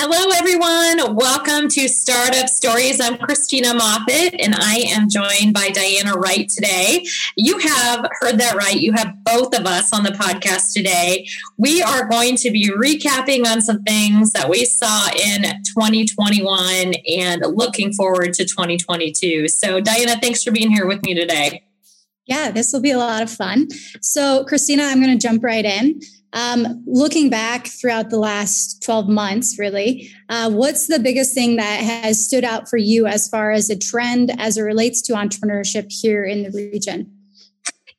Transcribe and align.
Hello, 0.00 0.30
everyone. 0.36 1.16
Welcome 1.16 1.68
to 1.70 1.88
Startup 1.88 2.48
Stories. 2.48 3.00
I'm 3.00 3.18
Christina 3.18 3.74
Moffat, 3.74 4.40
and 4.40 4.54
I 4.54 4.84
am 4.90 5.08
joined 5.08 5.52
by 5.52 5.70
Diana 5.70 6.12
Wright 6.12 6.48
today. 6.48 7.04
You 7.36 7.58
have 7.58 8.06
heard 8.20 8.38
that 8.38 8.54
right. 8.54 8.76
You 8.76 8.92
have 8.92 9.12
both 9.24 9.58
of 9.58 9.66
us 9.66 9.92
on 9.92 10.04
the 10.04 10.12
podcast 10.12 10.72
today. 10.72 11.26
We 11.56 11.82
are 11.82 12.08
going 12.08 12.36
to 12.36 12.52
be 12.52 12.70
recapping 12.70 13.44
on 13.44 13.60
some 13.60 13.82
things 13.82 14.30
that 14.34 14.48
we 14.48 14.66
saw 14.66 15.08
in 15.08 15.42
2021 15.42 16.94
and 17.18 17.42
looking 17.56 17.92
forward 17.92 18.34
to 18.34 18.44
2022. 18.44 19.48
So, 19.48 19.80
Diana, 19.80 20.16
thanks 20.20 20.44
for 20.44 20.52
being 20.52 20.70
here 20.70 20.86
with 20.86 21.02
me 21.02 21.14
today. 21.14 21.64
Yeah, 22.26 22.52
this 22.52 22.72
will 22.72 22.82
be 22.82 22.92
a 22.92 22.98
lot 22.98 23.22
of 23.22 23.30
fun. 23.30 23.66
So, 24.00 24.44
Christina, 24.44 24.84
I'm 24.84 25.02
going 25.02 25.18
to 25.18 25.26
jump 25.26 25.42
right 25.42 25.64
in. 25.64 26.00
Um, 26.32 26.84
looking 26.86 27.30
back 27.30 27.66
throughout 27.66 28.10
the 28.10 28.18
last 28.18 28.82
12 28.82 29.08
months, 29.08 29.58
really, 29.58 30.10
uh, 30.28 30.50
what's 30.50 30.86
the 30.86 30.98
biggest 30.98 31.34
thing 31.34 31.56
that 31.56 31.80
has 31.80 32.24
stood 32.24 32.44
out 32.44 32.68
for 32.68 32.76
you 32.76 33.06
as 33.06 33.28
far 33.28 33.50
as 33.50 33.70
a 33.70 33.78
trend 33.78 34.38
as 34.38 34.58
it 34.58 34.62
relates 34.62 35.00
to 35.02 35.14
entrepreneurship 35.14 35.90
here 35.90 36.24
in 36.24 36.42
the 36.42 36.50
region? 36.50 37.17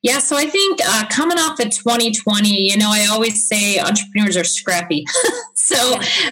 Yeah, 0.02 0.18
so 0.18 0.34
I 0.34 0.46
think 0.46 0.80
uh, 0.82 1.04
coming 1.10 1.38
off 1.38 1.60
of 1.60 1.68
2020, 1.68 2.48
you 2.48 2.78
know, 2.78 2.88
I 2.90 3.08
always 3.10 3.46
say 3.46 3.78
entrepreneurs 3.78 4.34
are 4.34 4.44
scrappy. 4.44 5.04
so 5.54 5.76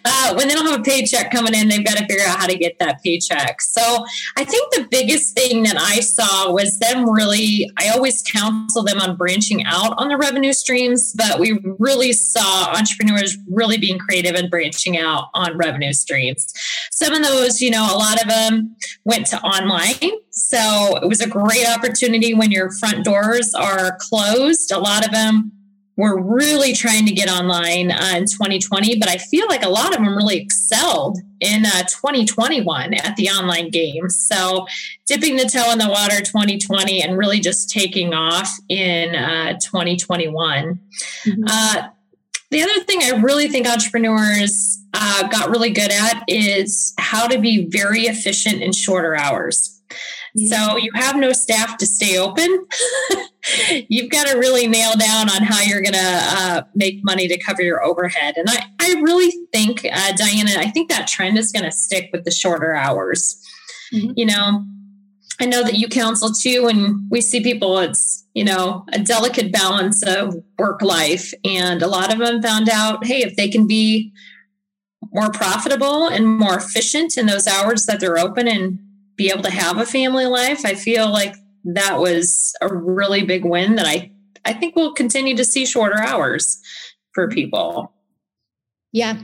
uh, 0.07 0.35
when 0.35 0.49
they 0.49 0.55
don't 0.55 0.65
have 0.65 0.81
a 0.81 0.83
paycheck 0.83 1.31
coming 1.31 1.55
in, 1.55 1.69
they've 1.69 1.85
got 1.85 1.99
to 1.99 2.07
figure 2.07 2.25
out 2.27 2.39
how 2.39 2.47
to 2.47 2.57
get 2.57 2.79
that 2.79 3.03
paycheck. 3.03 3.61
So 3.61 4.07
I 4.39 4.45
think 4.45 4.73
the 4.73 4.89
biggest 4.91 5.35
thing 5.35 5.65
that 5.65 5.77
I 5.79 6.01
saw 6.01 6.51
was 6.51 6.79
them 6.79 7.11
really, 7.11 7.71
I 7.79 7.91
always 7.91 8.23
counsel 8.23 8.85
them 8.85 9.03
on 9.03 9.17
branching 9.17 9.67
out 9.67 9.95
on 9.99 10.09
the 10.09 10.17
revenue 10.17 10.55
streams, 10.55 11.13
but 11.13 11.39
we 11.39 11.61
really 11.79 12.15
saw 12.15 12.73
entrepreneurs 12.75 13.37
really 13.51 13.77
being 13.77 13.99
creative 13.99 14.35
and 14.35 14.51
branching 14.51 14.97
out 14.97 15.29
on 15.35 15.59
revenue 15.59 15.93
streams. 15.93 16.55
Some 16.91 17.13
of 17.13 17.23
those, 17.23 17.61
you 17.61 17.71
know, 17.71 17.85
a 17.85 17.99
lot 17.99 18.19
of 18.23 18.29
them 18.29 18.77
went 19.05 19.27
to 19.27 19.41
online. 19.43 20.21
So 20.39 20.97
it 21.03 21.09
was 21.09 21.21
a 21.21 21.29
great 21.29 21.67
opportunity 21.67 22.33
when 22.33 22.51
your 22.51 22.71
front 22.71 23.05
doors 23.05 23.55
are 23.55 23.97
closed. 24.01 24.71
A 24.71 24.79
lot 24.79 25.05
of 25.05 25.13
them 25.13 25.53
were 25.97 26.23
really 26.23 26.73
trying 26.73 27.05
to 27.07 27.13
get 27.13 27.29
online 27.29 27.91
uh, 27.91 28.13
in 28.15 28.25
2020, 28.25 29.01
but 29.01 29.09
I 29.09 29.17
feel 29.17 29.49
like 29.49 29.65
a 29.65 29.69
lot 29.69 29.89
of 29.89 29.95
them 29.95 30.17
really 30.17 30.37
excelled 30.37 31.19
in 31.41 31.67
uh, 31.67 31.83
2021 31.89 32.95
at 32.95 33.17
the 33.17 33.29
online 33.31 33.71
game. 33.71 34.09
So 34.09 34.69
dipping 35.07 35.37
the 35.37 35.45
toe 35.45 35.73
in 35.73 35.79
the 35.79 35.89
water 35.89 36.21
2020 36.21 37.03
and 37.03 37.19
really 37.19 37.41
just 37.41 37.69
taking 37.69 38.15
off 38.15 38.49
in 38.69 39.17
uh, 39.17 39.55
2021. 39.55 40.79
Mm-hmm. 41.27 41.45
Uh, 41.49 41.89
the 42.51 42.63
other 42.63 42.81
thing 42.85 43.01
I 43.03 43.21
really 43.21 43.49
think 43.49 43.67
entrepreneurs 43.67 44.79
uh, 44.95 45.27
got 45.27 45.51
really 45.51 45.71
good 45.71 45.91
at 45.91 46.23
is 46.29 46.95
how 46.97 47.27
to 47.27 47.41
be 47.41 47.67
very 47.67 48.03
efficient 48.03 48.63
in 48.63 48.73
shorter 48.73 49.17
hours. 49.17 49.78
So 50.47 50.77
you 50.77 50.91
have 50.95 51.17
no 51.17 51.33
staff 51.33 51.77
to 51.79 51.87
stay 51.87 52.19
open. 52.19 52.67
You've 53.89 54.11
got 54.11 54.27
to 54.27 54.39
really 54.39 54.67
nail 54.67 54.95
down 54.97 55.31
on 55.31 55.43
how 55.43 55.63
you're 55.63 55.83
going 55.83 55.95
to 55.95 56.21
uh, 56.23 56.63
make 56.75 57.03
money 57.03 57.29
to 57.29 57.39
cover 57.39 57.63
your 57.63 57.83
overhead. 57.83 58.35
And 58.37 58.49
I, 58.49 58.65
I 58.81 59.01
really 59.01 59.33
think, 59.53 59.85
uh, 59.85 60.13
Diana, 60.13 60.53
I 60.57 60.71
think 60.71 60.91
that 60.91 61.09
trend 61.09 61.39
is 61.39 61.51
going 61.51 61.65
to 61.65 61.73
stick 61.73 62.11
with 62.13 62.25
the 62.25 62.31
shorter 62.31 62.75
hours. 62.75 63.43
Mm-hmm. 63.93 64.13
You 64.17 64.27
know, 64.27 64.65
I 65.41 65.47
know 65.47 65.63
that 65.63 65.75
you 65.75 65.89
counsel 65.89 66.33
too, 66.33 66.67
and 66.69 67.09
we 67.11 67.21
see 67.21 67.43
people, 67.43 67.79
it's, 67.79 68.27
you 68.35 68.45
know, 68.45 68.85
a 68.93 68.99
delicate 68.99 69.53
balance 69.53 70.03
of 70.03 70.35
work 70.59 70.83
life. 70.83 71.33
And 71.45 71.81
a 71.81 71.87
lot 71.87 72.13
of 72.13 72.19
them 72.19 72.43
found 72.43 72.69
out, 72.69 73.07
hey, 73.07 73.23
if 73.23 73.37
they 73.37 73.49
can 73.49 73.67
be 73.67 74.13
more 75.13 75.31
profitable 75.31 76.09
and 76.09 76.27
more 76.27 76.57
efficient 76.57 77.17
in 77.17 77.27
those 77.27 77.47
hours 77.47 77.87
that 77.87 78.01
they're 78.01 78.19
open 78.19 78.49
and 78.49 78.79
be 79.19 79.31
able 79.31 79.43
to 79.43 79.51
have 79.51 79.77
a 79.77 79.85
family 79.85 80.25
life. 80.25 80.65
I 80.65 80.75
feel 80.75 81.11
like 81.13 81.35
that 81.65 81.99
was 81.99 82.55
a 82.63 82.75
really 82.75 83.25
big 83.25 83.45
win 83.45 83.75
that 83.75 83.87
I 83.87 84.13
I 84.47 84.55
think 84.55 84.77
we'll 84.77 84.95
continue 84.95 85.37
to 85.37 85.45
see 85.45 85.67
shorter 85.67 86.01
hours 86.01 86.59
for 87.13 87.29
people. 87.29 87.93
Yeah. 88.93 89.19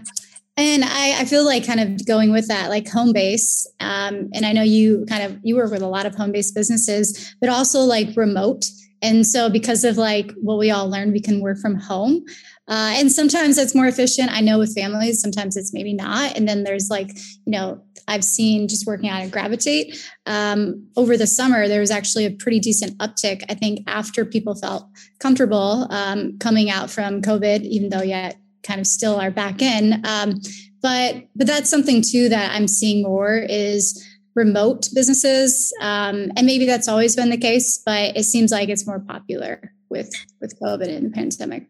And 0.57 0.85
I, 0.85 1.21
I 1.21 1.25
feel 1.25 1.45
like 1.45 1.67
kind 1.67 1.81
of 1.81 2.07
going 2.07 2.31
with 2.31 2.49
that, 2.49 2.69
like 2.69 2.89
home 2.89 3.13
base. 3.13 3.67
Um, 3.81 4.29
and 4.35 4.45
I 4.45 4.53
know 4.53 4.63
you 4.63 5.07
kind 5.09 5.23
of 5.23 5.39
you 5.43 5.57
work 5.57 5.71
with 5.71 5.83
a 5.83 5.89
lot 5.89 6.07
of 6.07 6.15
home 6.15 6.33
based 6.33 6.55
businesses, 6.55 7.35
but 7.41 7.49
also 7.49 7.81
like 7.81 8.17
remote. 8.17 8.67
And 9.05 9.27
so 9.27 9.51
because 9.51 9.85
of 9.85 9.99
like 9.99 10.33
what 10.41 10.59
we 10.59 10.71
all 10.71 10.89
learned, 10.89 11.13
we 11.13 11.21
can 11.21 11.41
work 11.41 11.59
from 11.59 11.77
home. 11.77 12.25
Uh, 12.67 12.95
and 12.97 13.13
sometimes 13.13 13.59
it's 13.59 13.75
more 13.75 13.87
efficient. 13.87 14.33
I 14.33 14.41
know 14.41 14.59
with 14.59 14.75
families, 14.75 15.21
sometimes 15.21 15.57
it's 15.57 15.75
maybe 15.75 15.93
not. 15.93 16.37
And 16.37 16.49
then 16.49 16.65
there's 16.65 16.89
like, 16.89 17.11
you 17.45 17.53
know, 17.53 17.83
I've 18.09 18.25
seen 18.25 18.67
just 18.67 18.87
working 18.87 19.11
out 19.11 19.23
at 19.23 19.31
Gravitate 19.31 20.03
um, 20.27 20.89
over 20.97 21.17
the 21.17 21.27
summer, 21.27 21.69
there 21.69 21.81
was 21.81 21.91
actually 21.91 22.25
a 22.25 22.31
pretty 22.31 22.61
decent 22.61 22.97
uptick. 22.99 23.45
I 23.49 23.55
think 23.55 23.81
after 23.87 24.25
people 24.25 24.55
felt 24.55 24.89
comfortable 25.19 25.87
um, 25.91 26.39
coming 26.39 26.71
out 26.71 26.91
from 26.91 27.23
COVID, 27.23 27.61
even 27.63 27.91
though 27.91 28.03
yet 28.03 28.37
kind 28.63 28.81
of 28.81 28.87
still 28.87 29.21
are 29.21 29.31
back 29.31 29.61
in. 29.61 30.03
Um, 30.05 30.41
but 30.83 31.29
but 31.35 31.47
that's 31.47 31.71
something 31.71 32.03
too 32.03 32.29
that 32.29 32.53
I'm 32.53 32.69
seeing 32.69 33.03
more 33.03 33.37
is 33.37 34.03
remote 34.35 34.89
businesses, 34.95 35.73
um, 35.81 36.31
and 36.37 36.47
maybe 36.47 36.67
that's 36.67 36.89
always 36.89 37.17
been 37.17 37.31
the 37.31 37.39
case, 37.39 37.83
but 37.85 38.17
it 38.17 38.25
seems 38.25 38.51
like 38.51 38.69
it's 38.69 38.87
more 38.87 39.01
popular 39.01 39.73
with 39.89 40.13
with 40.41 40.59
COVID 40.61 40.89
and 40.89 41.07
the 41.07 41.11
pandemic. 41.11 41.67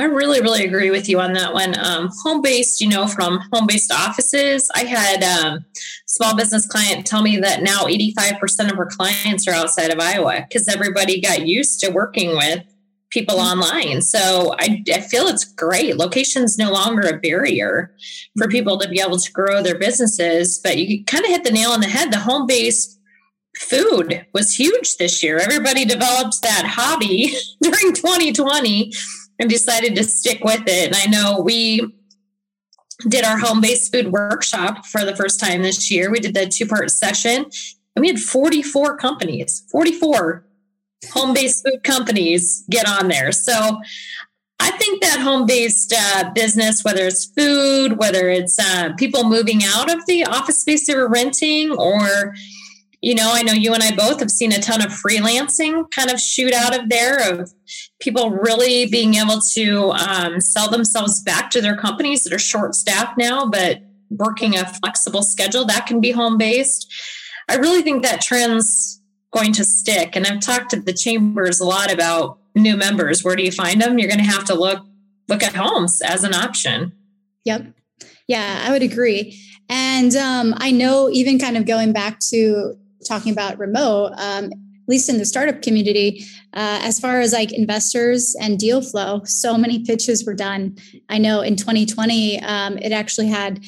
I 0.00 0.04
really, 0.04 0.40
really 0.40 0.64
agree 0.64 0.90
with 0.90 1.10
you 1.10 1.20
on 1.20 1.34
that 1.34 1.52
one. 1.52 1.78
Um, 1.78 2.08
home 2.22 2.40
based, 2.40 2.80
you 2.80 2.88
know, 2.88 3.06
from 3.06 3.38
home 3.52 3.66
based 3.66 3.92
offices, 3.92 4.70
I 4.74 4.84
had 4.84 5.22
um, 5.22 5.66
small 6.06 6.34
business 6.34 6.66
client 6.66 7.06
tell 7.06 7.20
me 7.20 7.36
that 7.36 7.62
now 7.62 7.84
85% 7.84 8.70
of 8.70 8.78
her 8.78 8.86
clients 8.86 9.46
are 9.46 9.52
outside 9.52 9.92
of 9.92 10.00
Iowa 10.00 10.46
because 10.48 10.68
everybody 10.68 11.20
got 11.20 11.46
used 11.46 11.80
to 11.80 11.90
working 11.90 12.34
with 12.34 12.64
people 13.10 13.40
online. 13.40 14.00
So 14.02 14.54
I, 14.58 14.82
I 14.92 15.00
feel 15.00 15.26
it's 15.26 15.44
great. 15.44 15.96
Location's 15.96 16.56
no 16.56 16.72
longer 16.72 17.08
a 17.08 17.18
barrier 17.18 17.94
for 18.38 18.44
mm-hmm. 18.44 18.52
people 18.52 18.78
to 18.78 18.88
be 18.88 19.00
able 19.00 19.18
to 19.18 19.32
grow 19.32 19.62
their 19.62 19.78
businesses. 19.78 20.60
But 20.62 20.78
you 20.78 21.04
kind 21.04 21.24
of 21.24 21.30
hit 21.30 21.44
the 21.44 21.50
nail 21.50 21.70
on 21.70 21.80
the 21.80 21.88
head. 21.88 22.12
The 22.12 22.20
home 22.20 22.46
based 22.46 22.98
food 23.58 24.24
was 24.32 24.54
huge 24.54 24.96
this 24.96 25.22
year. 25.22 25.38
Everybody 25.38 25.84
developed 25.84 26.40
that 26.42 26.64
hobby 26.66 27.34
during 27.62 27.92
2020 27.92 28.92
and 29.38 29.50
decided 29.50 29.96
to 29.96 30.04
stick 30.04 30.44
with 30.44 30.62
it. 30.66 30.86
And 30.86 30.96
I 30.96 31.06
know 31.06 31.40
we 31.40 31.80
did 33.08 33.24
our 33.24 33.38
home 33.38 33.60
based 33.60 33.92
food 33.92 34.12
workshop 34.12 34.86
for 34.86 35.04
the 35.04 35.16
first 35.16 35.40
time 35.40 35.62
this 35.62 35.90
year. 35.90 36.10
We 36.10 36.20
did 36.20 36.34
the 36.34 36.46
two 36.46 36.66
part 36.66 36.90
session 36.90 37.46
and 37.96 38.02
we 38.02 38.08
had 38.08 38.20
44 38.20 38.96
companies, 38.98 39.64
44 39.72 40.44
home 41.12 41.34
based 41.34 41.64
food 41.64 41.82
companies 41.82 42.64
get 42.68 42.88
on 42.88 43.08
there. 43.08 43.32
So 43.32 43.80
I 44.60 44.70
think 44.72 45.02
that 45.02 45.20
home 45.20 45.46
based 45.46 45.94
uh, 45.96 46.30
business, 46.34 46.84
whether 46.84 47.06
it's 47.06 47.24
food, 47.24 47.96
whether 47.96 48.28
it's 48.28 48.58
uh, 48.58 48.92
people 48.96 49.24
moving 49.24 49.62
out 49.64 49.90
of 49.90 50.04
the 50.06 50.24
office 50.26 50.60
space 50.60 50.86
they 50.86 50.94
were 50.94 51.08
renting, 51.08 51.72
or 51.72 52.34
you 53.00 53.14
know, 53.14 53.30
I 53.32 53.42
know 53.42 53.54
you 53.54 53.72
and 53.72 53.82
I 53.82 53.94
both 53.94 54.20
have 54.20 54.30
seen 54.30 54.52
a 54.52 54.58
ton 54.58 54.82
of 54.82 54.92
freelancing 54.92 55.90
kind 55.90 56.10
of 56.10 56.20
shoot 56.20 56.52
out 56.52 56.78
of 56.78 56.90
there 56.90 57.32
of 57.32 57.50
people 57.98 58.30
really 58.30 58.84
being 58.86 59.14
able 59.14 59.40
to 59.54 59.92
um, 59.92 60.40
sell 60.40 60.68
themselves 60.68 61.22
back 61.22 61.50
to 61.52 61.62
their 61.62 61.76
companies 61.76 62.24
that 62.24 62.32
are 62.34 62.38
short 62.38 62.74
staffed 62.74 63.16
now, 63.16 63.46
but 63.46 63.80
working 64.10 64.58
a 64.58 64.66
flexible 64.66 65.22
schedule 65.22 65.64
that 65.64 65.86
can 65.86 66.00
be 66.00 66.10
home 66.10 66.36
based. 66.36 66.92
I 67.48 67.56
really 67.56 67.80
think 67.80 68.02
that 68.02 68.20
trend's 68.20 68.99
going 69.32 69.52
to 69.52 69.64
stick. 69.64 70.16
And 70.16 70.26
I've 70.26 70.40
talked 70.40 70.70
to 70.70 70.80
the 70.80 70.92
chambers 70.92 71.60
a 71.60 71.64
lot 71.64 71.92
about 71.92 72.38
new 72.54 72.76
members. 72.76 73.24
Where 73.24 73.36
do 73.36 73.42
you 73.42 73.52
find 73.52 73.80
them? 73.80 73.98
You're 73.98 74.08
going 74.08 74.24
to 74.24 74.30
have 74.30 74.44
to 74.46 74.54
look 74.54 74.84
look 75.28 75.42
at 75.44 75.54
homes 75.54 76.02
as 76.02 76.24
an 76.24 76.34
option. 76.34 76.92
Yep. 77.44 77.66
Yeah, 78.26 78.64
I 78.66 78.72
would 78.72 78.82
agree. 78.82 79.40
And 79.68 80.14
um, 80.16 80.54
I 80.56 80.72
know 80.72 81.08
even 81.10 81.38
kind 81.38 81.56
of 81.56 81.66
going 81.66 81.92
back 81.92 82.18
to 82.30 82.74
talking 83.06 83.32
about 83.32 83.58
remote, 83.58 84.12
um, 84.18 84.46
at 84.46 84.88
least 84.88 85.08
in 85.08 85.18
the 85.18 85.24
startup 85.24 85.62
community, 85.62 86.24
uh, 86.52 86.80
as 86.82 86.98
far 86.98 87.20
as 87.20 87.32
like 87.32 87.52
investors 87.52 88.34
and 88.40 88.58
deal 88.58 88.82
flow, 88.82 89.22
so 89.24 89.56
many 89.56 89.84
pitches 89.84 90.26
were 90.26 90.34
done. 90.34 90.76
I 91.08 91.18
know 91.18 91.40
in 91.40 91.54
2020, 91.54 92.42
um, 92.42 92.76
it 92.78 92.90
actually 92.90 93.28
had 93.28 93.64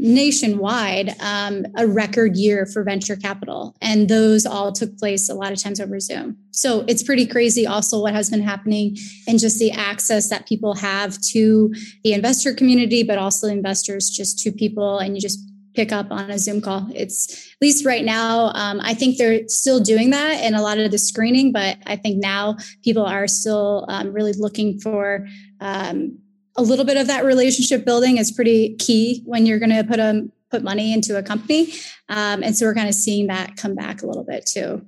nationwide 0.00 1.14
um, 1.20 1.66
a 1.76 1.86
record 1.86 2.36
year 2.36 2.66
for 2.66 2.82
venture 2.82 3.16
capital 3.16 3.76
and 3.82 4.08
those 4.08 4.46
all 4.46 4.72
took 4.72 4.96
place 4.98 5.28
a 5.28 5.34
lot 5.34 5.52
of 5.52 5.62
times 5.62 5.78
over 5.78 6.00
zoom 6.00 6.36
so 6.50 6.84
it's 6.88 7.02
pretty 7.02 7.26
crazy 7.26 7.66
also 7.66 8.00
what 8.00 8.14
has 8.14 8.30
been 8.30 8.42
happening 8.42 8.96
and 9.28 9.38
just 9.38 9.58
the 9.58 9.70
access 9.72 10.30
that 10.30 10.46
people 10.46 10.74
have 10.74 11.20
to 11.20 11.72
the 12.02 12.12
investor 12.12 12.54
community 12.54 13.02
but 13.02 13.18
also 13.18 13.46
investors 13.46 14.08
just 14.08 14.38
to 14.38 14.50
people 14.50 14.98
and 14.98 15.14
you 15.14 15.20
just 15.20 15.40
pick 15.74 15.92
up 15.92 16.10
on 16.10 16.30
a 16.30 16.38
Zoom 16.38 16.60
call. 16.60 16.88
It's 16.94 17.32
at 17.52 17.62
least 17.62 17.86
right 17.86 18.04
now. 18.04 18.52
Um, 18.54 18.80
I 18.82 18.94
think 18.94 19.18
they're 19.18 19.46
still 19.48 19.80
doing 19.80 20.10
that 20.10 20.40
and 20.40 20.56
a 20.56 20.62
lot 20.62 20.78
of 20.78 20.90
the 20.90 20.98
screening, 20.98 21.52
but 21.52 21.78
I 21.86 21.96
think 21.96 22.18
now 22.18 22.56
people 22.82 23.04
are 23.04 23.28
still 23.28 23.84
um, 23.88 24.12
really 24.12 24.32
looking 24.32 24.80
for 24.80 25.26
um, 25.60 26.18
a 26.56 26.62
little 26.62 26.84
bit 26.84 26.96
of 26.96 27.06
that 27.06 27.24
relationship 27.24 27.84
building 27.84 28.18
is 28.18 28.32
pretty 28.32 28.76
key 28.76 29.22
when 29.24 29.46
you're 29.46 29.58
going 29.58 29.70
to 29.70 29.84
put 29.84 29.98
a 29.98 30.28
put 30.50 30.62
money 30.64 30.92
into 30.92 31.16
a 31.16 31.22
company. 31.22 31.72
Um, 32.08 32.42
and 32.42 32.56
so 32.56 32.66
we're 32.66 32.74
kind 32.74 32.88
of 32.88 32.94
seeing 32.94 33.28
that 33.28 33.56
come 33.56 33.74
back 33.74 34.02
a 34.02 34.06
little 34.06 34.24
bit 34.24 34.46
too. 34.46 34.84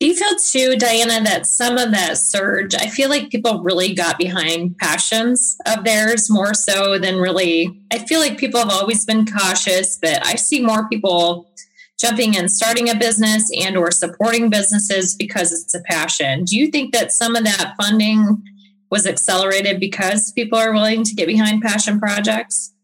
Do 0.00 0.08
you 0.08 0.16
feel 0.16 0.36
too, 0.36 0.76
Diana, 0.76 1.22
that 1.22 1.46
some 1.46 1.78
of 1.78 1.92
that 1.92 2.18
surge, 2.18 2.74
I 2.74 2.88
feel 2.88 3.08
like 3.08 3.30
people 3.30 3.62
really 3.62 3.94
got 3.94 4.18
behind 4.18 4.76
passions 4.78 5.56
of 5.64 5.84
theirs 5.84 6.28
more 6.28 6.54
so 6.54 6.98
than 6.98 7.18
really, 7.18 7.80
I 7.92 7.98
feel 7.98 8.18
like 8.18 8.36
people 8.36 8.58
have 8.58 8.72
always 8.72 9.04
been 9.04 9.24
cautious, 9.24 9.96
but 10.02 10.26
I 10.26 10.34
see 10.34 10.60
more 10.60 10.88
people 10.88 11.48
jumping 12.00 12.34
in, 12.34 12.48
starting 12.48 12.90
a 12.90 12.96
business 12.96 13.48
and 13.56 13.76
or 13.76 13.92
supporting 13.92 14.50
businesses 14.50 15.14
because 15.14 15.52
it's 15.52 15.72
a 15.72 15.82
passion. 15.82 16.46
Do 16.46 16.56
you 16.56 16.66
think 16.66 16.92
that 16.92 17.12
some 17.12 17.36
of 17.36 17.44
that 17.44 17.74
funding 17.80 18.42
was 18.92 19.06
accelerated 19.06 19.80
because 19.80 20.32
people 20.32 20.58
are 20.58 20.70
willing 20.70 21.02
to 21.02 21.14
get 21.14 21.26
behind 21.26 21.62
passion 21.62 21.98
projects? 21.98 22.74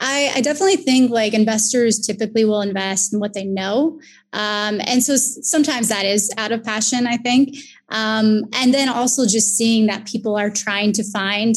I, 0.00 0.32
I, 0.36 0.40
definitely 0.40 0.76
think 0.76 1.10
like 1.10 1.34
investors 1.34 1.98
typically 1.98 2.46
will 2.46 2.62
invest 2.62 3.12
in 3.12 3.20
what 3.20 3.34
they 3.34 3.44
know. 3.44 4.00
Um, 4.32 4.80
and 4.86 5.02
so 5.02 5.16
sometimes 5.16 5.88
that 5.88 6.06
is 6.06 6.32
out 6.38 6.50
of 6.50 6.64
passion, 6.64 7.06
I 7.06 7.18
think. 7.18 7.56
Um, 7.90 8.44
and 8.54 8.72
then 8.72 8.88
also 8.88 9.26
just 9.26 9.54
seeing 9.54 9.86
that 9.88 10.06
people 10.06 10.34
are 10.34 10.48
trying 10.48 10.92
to 10.92 11.04
find 11.04 11.56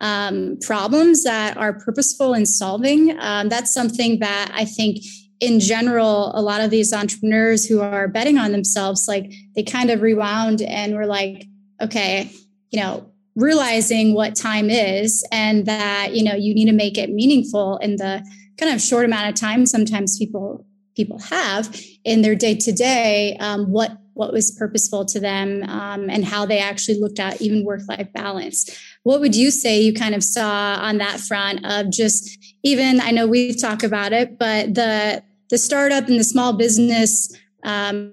um, 0.00 0.56
problems 0.62 1.22
that 1.24 1.58
are 1.58 1.74
purposeful 1.74 2.32
in 2.32 2.46
solving. 2.46 3.18
Um, 3.20 3.50
that's 3.50 3.74
something 3.74 4.20
that 4.20 4.50
I 4.54 4.64
think 4.64 5.04
in 5.40 5.60
general, 5.60 6.32
a 6.34 6.40
lot 6.40 6.62
of 6.62 6.70
these 6.70 6.94
entrepreneurs 6.94 7.66
who 7.66 7.82
are 7.82 8.08
betting 8.08 8.38
on 8.38 8.52
themselves, 8.52 9.08
like 9.08 9.30
they 9.54 9.62
kind 9.62 9.90
of 9.90 10.00
rewound 10.00 10.62
and 10.62 10.94
were 10.94 11.06
like, 11.06 11.44
okay, 11.82 12.30
you 12.70 12.80
know, 12.80 13.09
realizing 13.40 14.14
what 14.14 14.36
time 14.36 14.70
is 14.70 15.24
and 15.32 15.66
that 15.66 16.14
you 16.14 16.22
know 16.22 16.34
you 16.34 16.54
need 16.54 16.66
to 16.66 16.72
make 16.72 16.98
it 16.98 17.10
meaningful 17.10 17.76
in 17.78 17.96
the 17.96 18.24
kind 18.58 18.72
of 18.72 18.80
short 18.80 19.04
amount 19.04 19.28
of 19.28 19.34
time 19.34 19.66
sometimes 19.66 20.18
people 20.18 20.64
people 20.96 21.18
have 21.18 21.74
in 22.04 22.22
their 22.22 22.34
day 22.34 22.54
to 22.54 22.72
day 22.72 23.36
what 23.66 23.96
what 24.14 24.32
was 24.32 24.50
purposeful 24.50 25.04
to 25.06 25.18
them 25.18 25.62
um, 25.62 26.10
and 26.10 26.26
how 26.26 26.44
they 26.44 26.58
actually 26.58 27.00
looked 27.00 27.18
at 27.18 27.40
even 27.40 27.64
work 27.64 27.80
life 27.88 28.12
balance. 28.12 28.68
What 29.02 29.20
would 29.20 29.34
you 29.34 29.50
say 29.50 29.80
you 29.80 29.94
kind 29.94 30.14
of 30.14 30.22
saw 30.22 30.74
on 30.78 30.98
that 30.98 31.20
front 31.20 31.64
of 31.64 31.90
just 31.90 32.38
even 32.62 33.00
i 33.00 33.10
know 33.10 33.26
we've 33.26 33.60
talked 33.60 33.82
about 33.82 34.12
it 34.12 34.38
but 34.38 34.74
the 34.74 35.22
the 35.48 35.58
startup 35.58 36.08
and 36.08 36.18
the 36.18 36.24
small 36.24 36.52
business 36.52 37.34
um, 37.64 38.12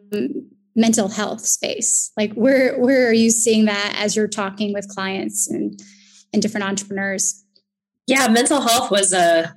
mental 0.77 1.09
health 1.09 1.41
space. 1.41 2.11
Like 2.15 2.31
where 2.33 2.79
where 2.79 3.09
are 3.09 3.13
you 3.13 3.31
seeing 3.31 3.65
that 3.65 3.95
as 3.97 4.15
you're 4.15 4.27
talking 4.27 4.71
with 4.71 4.87
clients 4.87 5.49
and 5.49 5.81
and 6.31 6.41
different 6.41 6.65
entrepreneurs? 6.65 7.43
Yeah 8.05 8.27
mental 8.29 8.61
health 8.61 8.91
was 8.91 9.11
a 9.11 9.53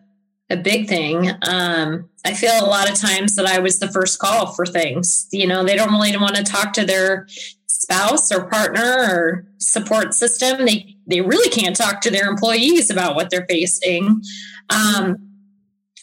a 0.49 0.56
big 0.56 0.88
thing. 0.88 1.31
Um, 1.46 2.08
i 2.25 2.34
feel 2.34 2.52
a 2.61 2.67
lot 2.67 2.90
of 2.90 2.99
times 2.99 3.37
that 3.37 3.46
i 3.46 3.61
was 3.61 3.78
the 3.78 3.88
first 3.88 4.19
call 4.19 4.52
for 4.52 4.67
things. 4.67 5.28
You 5.31 5.46
know 5.46 5.62
they 5.62 5.76
don't 5.76 5.93
really 5.93 6.17
want 6.17 6.37
to 6.37 6.43
talk 6.43 6.72
to 6.72 6.84
their 6.84 7.28
spouse 7.67 8.32
or 8.32 8.49
partner 8.49 8.96
or 8.99 9.46
support 9.58 10.14
system. 10.14 10.64
They 10.64 10.96
they 11.06 11.20
really 11.20 11.50
can't 11.50 11.76
talk 11.76 12.00
to 12.02 12.11
their 12.11 12.28
employees 12.28 12.90
about 12.90 13.14
what 13.14 13.31
they're 13.31 13.46
facing. 13.49 14.22
Um, 14.70 15.30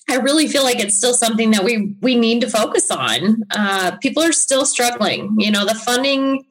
I 0.10 0.16
really 0.16 0.48
feel 0.48 0.64
like 0.64 0.80
it's 0.80 0.98
still 0.98 1.14
something 1.14 1.52
that 1.52 1.64
we 1.64 1.96
we 2.02 2.16
need 2.16 2.42
to 2.42 2.50
focus 2.50 2.90
on. 2.92 3.44
Uh, 3.52 3.98
people 3.98 4.24
are 4.24 4.32
still 4.32 4.66
struggling. 4.66 5.36
You 5.38 5.52
know, 5.52 5.66
the 5.66 5.76
funding 5.76 6.46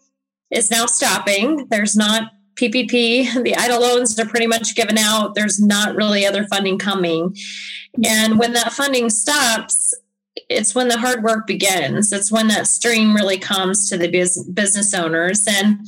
is 0.51 0.71
now 0.71 0.87
stopping. 0.87 1.67
There's 1.71 1.97
not 1.97 2.33
PPP. 2.57 3.43
The 3.43 3.53
EIDL 3.53 3.81
loans 3.81 4.19
are 4.19 4.27
pretty 4.27 4.47
much 4.47 4.75
given 4.75 4.99
out. 4.99 5.35
There's 5.35 5.61
not 5.61 5.95
really 5.95 6.27
other 6.27 6.45
funding 6.47 6.79
coming. 6.79 7.37
And 8.05 8.39
when 8.39 8.53
that 8.55 8.73
funding 8.73 9.11
stops, 9.11 9.95
it's 10.49 10.75
when 10.75 10.89
the 10.89 10.99
hard 10.99 11.23
work 11.23 11.47
begins. 11.47 12.13
It's 12.13 12.31
when 12.31 12.49
that 12.49 12.67
stream 12.67 13.15
really 13.15 13.39
comes 13.39 13.89
to 13.89 13.97
the 13.97 14.09
business 14.53 14.95
owners. 14.95 15.47
And 15.49 15.79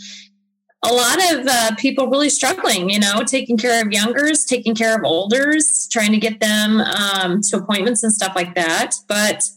a 0.85 0.93
lot 0.93 1.33
of 1.33 1.47
uh, 1.47 1.75
people 1.77 2.09
really 2.09 2.31
struggling, 2.31 2.89
you 2.89 3.01
know, 3.01 3.23
taking 3.27 3.57
care 3.57 3.85
of 3.85 3.93
youngers, 3.93 4.45
taking 4.45 4.75
care 4.75 4.97
of 4.97 5.05
olders, 5.05 5.89
trying 5.91 6.13
to 6.13 6.19
get 6.19 6.41
them 6.41 6.81
um, 6.81 7.41
to 7.43 7.57
appointments 7.57 8.05
and 8.05 8.13
stuff 8.13 8.33
like 8.37 8.55
that. 8.55 8.95
But 9.09 9.49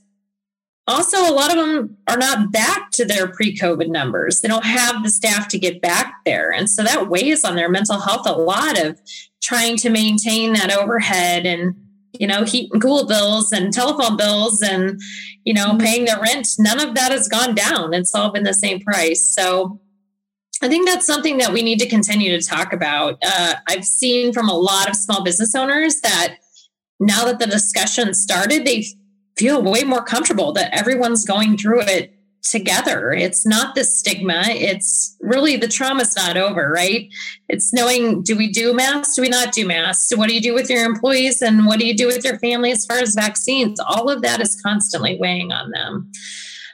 also, 0.87 1.17
a 1.17 1.31
lot 1.31 1.55
of 1.55 1.57
them 1.57 1.95
are 2.07 2.17
not 2.17 2.51
back 2.51 2.89
to 2.91 3.05
their 3.05 3.27
pre 3.27 3.55
COVID 3.55 3.87
numbers. 3.87 4.41
They 4.41 4.47
don't 4.47 4.65
have 4.65 5.03
the 5.03 5.11
staff 5.11 5.47
to 5.49 5.59
get 5.59 5.81
back 5.81 6.15
there. 6.25 6.51
And 6.51 6.69
so 6.69 6.83
that 6.83 7.07
weighs 7.07 7.45
on 7.45 7.55
their 7.55 7.69
mental 7.69 7.99
health 7.99 8.27
a 8.27 8.33
lot 8.33 8.79
of 8.83 8.99
trying 9.43 9.77
to 9.77 9.89
maintain 9.89 10.53
that 10.53 10.75
overhead 10.75 11.45
and, 11.45 11.75
you 12.19 12.25
know, 12.25 12.45
heat 12.45 12.71
and 12.73 12.81
cool 12.81 13.05
bills 13.05 13.51
and 13.51 13.71
telephone 13.71 14.17
bills 14.17 14.61
and, 14.63 14.99
you 15.43 15.53
know, 15.53 15.67
mm-hmm. 15.67 15.77
paying 15.77 16.05
their 16.05 16.19
rent. 16.19 16.47
None 16.57 16.79
of 16.79 16.95
that 16.95 17.11
has 17.11 17.27
gone 17.27 17.53
down. 17.53 17.93
It's 17.93 18.15
all 18.15 18.31
been 18.31 18.43
the 18.43 18.53
same 18.53 18.79
price. 18.79 19.25
So, 19.35 19.79
I 20.61 20.67
think 20.67 20.87
that's 20.87 21.05
something 21.05 21.37
that 21.37 21.53
we 21.53 21.63
need 21.63 21.79
to 21.79 21.87
continue 21.87 22.37
to 22.39 22.47
talk 22.47 22.71
about. 22.71 23.17
Uh, 23.23 23.55
I've 23.67 23.85
seen 23.85 24.31
from 24.31 24.47
a 24.47 24.53
lot 24.53 24.89
of 24.89 24.95
small 24.95 25.23
business 25.23 25.55
owners 25.55 26.01
that 26.01 26.37
now 26.99 27.25
that 27.25 27.39
the 27.39 27.47
discussion 27.47 28.13
started, 28.13 28.65
they 28.65 28.85
feel 29.37 29.61
way 29.63 29.83
more 29.83 30.03
comfortable 30.03 30.53
that 30.53 30.77
everyone's 30.77 31.25
going 31.25 31.57
through 31.57 31.81
it 31.81 32.13
together. 32.43 33.11
It's 33.11 33.45
not 33.45 33.75
the 33.75 33.83
stigma. 33.83 34.43
It's 34.47 35.15
really 35.21 35.57
the 35.57 35.67
trauma's 35.67 36.15
not 36.15 36.37
over, 36.37 36.71
right? 36.71 37.07
It's 37.49 37.73
knowing 37.73 38.23
do 38.23 38.35
we 38.35 38.51
do 38.51 38.73
masks? 38.73 39.15
Do 39.15 39.21
we 39.21 39.29
not 39.29 39.53
do 39.53 39.67
masks? 39.67 40.15
What 40.15 40.27
do 40.27 40.35
you 40.35 40.41
do 40.41 40.53
with 40.53 40.69
your 40.69 40.83
employees? 40.83 41.41
And 41.41 41.65
what 41.65 41.79
do 41.79 41.87
you 41.87 41.95
do 41.95 42.07
with 42.07 42.23
your 42.23 42.39
family 42.39 42.71
as 42.71 42.85
far 42.85 42.97
as 42.97 43.15
vaccines? 43.15 43.79
All 43.79 44.09
of 44.09 44.21
that 44.23 44.41
is 44.41 44.59
constantly 44.61 45.17
weighing 45.19 45.51
on 45.51 45.71
them. 45.71 46.11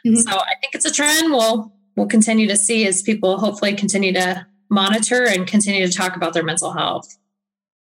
Mm-hmm. 0.06 0.16
So 0.16 0.32
I 0.32 0.54
think 0.62 0.74
it's 0.74 0.86
a 0.86 0.92
trend. 0.92 1.32
We'll 1.32 1.74
we'll 1.98 2.08
continue 2.08 2.48
to 2.48 2.56
see 2.56 2.88
as 2.88 3.02
people 3.02 3.40
hopefully 3.40 3.74
continue 3.74 4.14
to 4.14 4.46
monitor 4.70 5.28
and 5.28 5.48
continue 5.48 5.86
to 5.86 5.92
talk 5.92 6.16
about 6.16 6.34
their 6.34 6.44
mental 6.44 6.72
health. 6.72 7.18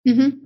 Mm-hmm. 0.07 0.37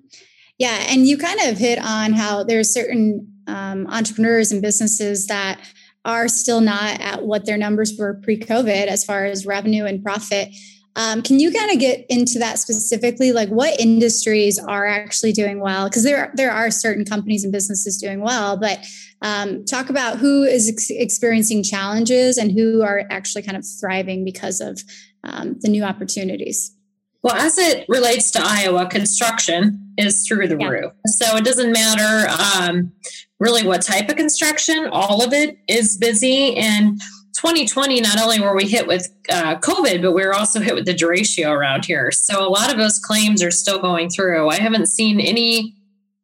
Yeah, 0.58 0.86
and 0.90 1.08
you 1.08 1.18
kind 1.18 1.40
of 1.42 1.58
hit 1.58 1.80
on 1.80 2.14
how 2.14 2.44
there's 2.44 2.74
certain 2.74 3.32
um, 3.48 3.86
entrepreneurs 3.88 4.52
and 4.52 4.62
businesses 4.62 5.28
that 5.28 5.60
are 6.06 6.28
still 6.28 6.62
not 6.62 7.00
at 7.02 7.24
what 7.24 7.46
their 7.46 7.58
numbers 7.58 7.96
were 7.98 8.20
pre-COVID 8.24 8.88
as 8.88 9.04
far 9.04 9.26
as 9.26 9.46
revenue 9.46 9.86
and 9.86 10.04
profit. 10.04 10.50
Um, 10.96 11.22
can 11.22 11.40
you 11.40 11.52
kind 11.52 11.72
of 11.72 11.80
get 11.80 12.06
into 12.10 12.40
that 12.40 12.60
specifically? 12.60 13.32
Like, 13.32 13.50
what 13.50 13.80
industries 13.80 14.58
are 14.60 14.86
actually 14.86 15.34
doing 15.34 15.60
well? 15.60 15.88
Because 15.88 16.04
there 16.04 16.32
there 16.36 16.52
are 16.52 16.72
certain 16.72 17.06
companies 17.06 17.44
and 17.44 17.54
businesses 17.54 17.98
doing 17.98 18.22
well, 18.22 18.58
but 18.58 18.80
um, 19.22 19.66
talk 19.66 19.90
about 19.90 20.18
who 20.18 20.44
is 20.44 20.70
ex- 20.70 20.90
experiencing 20.90 21.64
challenges 21.64 22.38
and 22.38 22.52
who 22.52 22.82
are 22.82 23.04
actually 23.10 23.42
kind 23.42 23.58
of 23.58 23.66
thriving 23.80 24.24
because 24.24 24.62
of 24.62 24.82
um, 25.24 25.58
the 25.60 25.70
new 25.70 25.84
opportunities. 25.84 26.76
Well, 27.22 27.36
as 27.36 27.58
it 27.58 27.86
relates 27.90 28.32
to 28.32 28.42
Iowa, 28.42 28.88
construction 28.88 29.94
is 29.98 30.26
through 30.26 30.48
the 30.48 30.58
yeah. 30.58 30.68
roof. 30.68 30.94
So 31.06 31.36
it 31.36 31.44
doesn't 31.44 31.74
matter 31.74 32.30
um, 32.32 32.94
really 33.40 33.66
what 33.66 33.82
type 33.82 34.10
of 34.10 34.16
construction, 34.16 34.88
all 34.92 35.22
of 35.24 35.34
it 35.34 35.58
is 35.68 35.98
busy. 35.98 36.56
And 36.56 37.00
2020, 37.36 38.00
not 38.00 38.22
only 38.22 38.40
were 38.40 38.56
we 38.56 38.66
hit 38.66 38.88
with 38.88 39.10
uh, 39.30 39.58
COVID, 39.58 40.02
but 40.02 40.14
we 40.14 40.26
were 40.26 40.34
also 40.34 40.62
hit 40.62 40.76
with 40.76 40.86
the 40.86 40.94
derecho 40.94 41.52
around 41.52 41.86
here. 41.86 42.10
So 42.12 42.46
a 42.46 42.48
lot 42.48 42.72
of 42.72 42.78
those 42.78 43.00
claims 43.00 43.44
are 43.44 43.52
still 43.52 43.80
going 43.80 44.10
through. 44.10 44.50
I 44.50 44.56
haven't 44.56 44.88
seen 44.88 45.20
any 45.20 45.76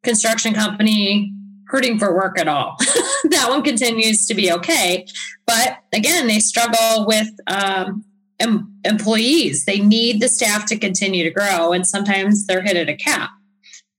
construction 0.04 0.54
company 0.54 1.35
hurting 1.75 2.00
for 2.00 2.15
work 2.15 2.39
at 2.39 2.48
all. 2.48 2.77
that 3.25 3.48
one 3.50 3.62
continues 3.62 4.25
to 4.27 4.34
be 4.34 4.50
okay. 4.50 5.05
But 5.46 5.79
again, 5.94 6.27
they 6.27 6.39
struggle 6.39 7.05
with 7.05 7.27
um, 7.48 8.05
em- 8.39 8.74
employees. 8.86 9.65
They 9.65 9.79
need 9.79 10.22
the 10.22 10.29
staff 10.29 10.65
to 10.67 10.77
continue 10.77 11.25
to 11.25 11.32
grow, 11.32 11.74
and 11.74 11.86
sometimes 11.86 12.46
they're 12.46 12.62
hit 12.62 12.77
at 12.77 12.88
a 12.88 12.96
cap. 12.96 13.32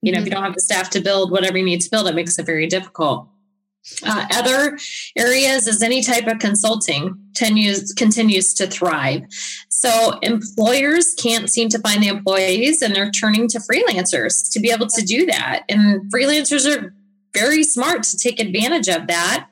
You 0.00 0.12
know, 0.12 0.16
mm-hmm. 0.16 0.22
if 0.22 0.26
you 0.26 0.30
don't 0.30 0.44
have 0.44 0.54
the 0.54 0.60
staff 0.60 0.88
to 0.90 1.00
build 1.00 1.30
whatever 1.30 1.58
you 1.58 1.64
need 1.64 1.82
to 1.82 1.90
build, 1.90 2.08
it 2.08 2.14
makes 2.14 2.38
it 2.38 2.46
very 2.46 2.66
difficult. 2.66 3.28
Uh, 4.04 4.26
other 4.32 4.76
areas 5.16 5.68
is 5.68 5.80
any 5.80 6.02
type 6.02 6.26
of 6.26 6.40
consulting 6.40 7.16
continues 7.36 7.92
continues 7.92 8.52
to 8.54 8.66
thrive. 8.66 9.22
So 9.68 10.18
employers 10.22 11.14
can't 11.14 11.48
seem 11.48 11.68
to 11.68 11.78
find 11.78 12.02
the 12.02 12.08
employees, 12.08 12.82
and 12.82 12.94
they're 12.94 13.10
turning 13.10 13.46
to 13.48 13.58
freelancers 13.58 14.50
to 14.52 14.60
be 14.60 14.70
able 14.70 14.88
to 14.88 15.02
do 15.04 15.26
that. 15.26 15.64
And 15.68 16.10
freelancers 16.12 16.66
are 16.66 16.94
very 17.36 17.62
smart 17.62 18.02
to 18.04 18.16
take 18.16 18.40
advantage 18.40 18.88
of 18.88 19.06
that, 19.06 19.48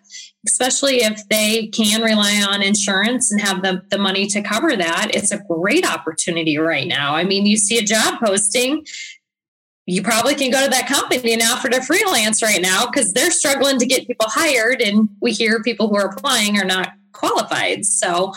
especially 0.47 0.97
if 1.03 1.29
they 1.29 1.69
can 1.69 2.03
rely 2.03 2.45
on 2.49 2.63
insurance 2.63 3.31
and 3.31 3.41
have 3.41 3.63
the, 3.63 3.83
the 3.91 3.99
money 3.99 4.27
to 4.27 4.43
cover 4.43 4.77
that. 4.77 5.11
It's 5.15 5.33
a 5.33 5.39
great 5.39 5.89
opportunity 5.89 6.59
right 6.59 6.87
now. 6.87 7.15
I 7.15 7.25
mean, 7.25 7.47
you 7.47 7.57
see 7.57 7.79
a 7.79 7.83
job 7.83 8.21
posting, 8.25 8.85
you 9.87 10.03
probably 10.03 10.35
can 10.35 10.51
go 10.51 10.65
to 10.65 10.71
that 10.71 10.89
company 10.89 11.37
now 11.37 11.57
for 11.57 11.69
the 11.69 11.83
freelance 11.83 12.43
right 12.43 12.63
now 12.63 12.87
because 12.87 13.13
they're 13.13 13.31
struggling 13.31 13.79
to 13.79 13.87
get 13.87 14.07
people 14.07 14.27
hired. 14.29 14.81
And 14.81 15.11
we 15.21 15.33
hear 15.33 15.63
people 15.63 15.89
who 15.89 15.97
are 15.97 16.07
applying 16.07 16.59
are 16.59 16.65
not 16.65 16.93
qualified. 17.13 17.85
So 17.85 18.33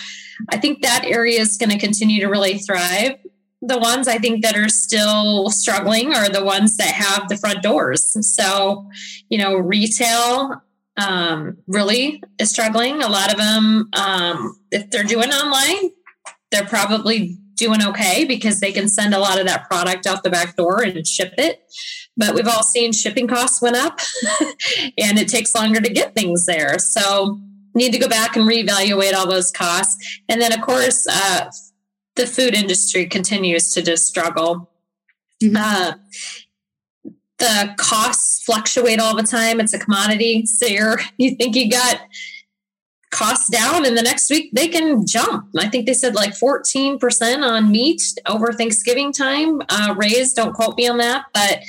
I 0.50 0.58
think 0.58 0.82
that 0.82 1.06
area 1.06 1.40
is 1.40 1.58
going 1.58 1.70
to 1.70 1.80
continue 1.80 2.20
to 2.22 2.28
really 2.28 2.58
thrive. 2.58 3.16
The 3.62 3.78
ones 3.78 4.08
I 4.08 4.18
think 4.18 4.44
that 4.44 4.56
are 4.56 4.70
still 4.70 5.50
struggling 5.50 6.14
are 6.14 6.30
the 6.30 6.44
ones 6.44 6.78
that 6.78 6.94
have 6.94 7.28
the 7.28 7.38
front 7.38 7.64
doors. 7.64 8.16
So, 8.36 8.88
you 9.30 9.38
know, 9.38 9.56
retail 9.56 10.62
um, 10.98 11.58
really 11.68 12.22
is 12.40 12.52
struggling. 12.52 13.02
A 13.02 13.10
lot 13.10 13.32
of 13.32 13.38
them, 13.38 13.90
um, 13.94 14.60
if 14.72 14.90
they're 14.92 15.04
doing 15.04 15.30
online, 15.30 15.92
they're 16.52 16.66
probably 16.66 17.38
doing 17.56 17.84
okay 17.84 18.26
because 18.26 18.60
they 18.60 18.72
can 18.72 18.88
send 18.88 19.16
a 19.16 19.20
lot 19.20 19.40
of 19.40 19.48
that 19.48 19.68
product 19.68 20.06
out 20.06 20.24
the 20.24 20.30
back 20.30 20.56
door 20.56 20.84
and 20.84 21.08
ship 21.08 21.34
it. 21.38 21.64
But 22.16 22.36
we've 22.36 22.48
all 22.48 22.64
seen 22.64 22.94
shipping 22.94 23.28
costs 23.28 23.62
went 23.62 23.76
up 23.76 24.00
and 24.98 25.18
it 25.18 25.28
takes 25.28 25.56
longer 25.56 25.82
to 25.82 25.90
get 25.90 26.14
things 26.14 26.46
there. 26.46 26.78
So, 26.78 27.40
need 27.78 27.94
to 27.94 28.00
go 28.00 28.10
back 28.10 28.36
and 28.36 28.50
reevaluate 28.50 29.14
all 29.14 29.28
those 29.28 29.52
costs. 29.52 30.20
And 30.28 30.42
then, 30.42 30.52
of 30.52 30.62
course, 30.62 31.06
uh, 31.08 31.52
the 32.18 32.28
food 32.28 32.54
industry 32.54 33.06
continues 33.06 33.74
to 33.74 33.82
just 33.82 34.06
struggle. 34.06 34.70
Mm-hmm. 35.42 35.56
Uh, 35.58 35.94
the 37.38 37.76
costs 37.78 38.44
fluctuate 38.44 39.00
all 39.00 39.16
the 39.16 39.24
time. 39.24 39.60
It's 39.60 39.74
a 39.74 39.80
commodity. 39.80 40.46
So 40.58 40.66
you're, 40.66 41.00
you 41.18 41.36
think 41.36 41.56
you 41.56 41.70
got 41.70 42.02
costs 43.12 43.50
down 43.50 43.86
and 43.86 43.98
the 43.98 44.02
next 44.02 44.30
week 44.30 44.52
they 44.54 44.68
can 44.68 45.06
jump. 45.06 45.48
I 45.58 45.70
think 45.70 45.86
they 45.86 45.94
said 45.94 46.16
like 46.16 46.32
14% 46.32 47.44
on 47.44 47.72
meat 47.72 48.02
over 48.26 48.52
Thanksgiving 48.52 49.12
time 49.14 49.62
uh, 49.70 49.96
raised. 49.98 50.36
Don't 50.36 50.54
quote 50.54 50.78
me 50.78 50.88
on 50.88 50.98
that. 50.98 51.26
But 51.34 51.60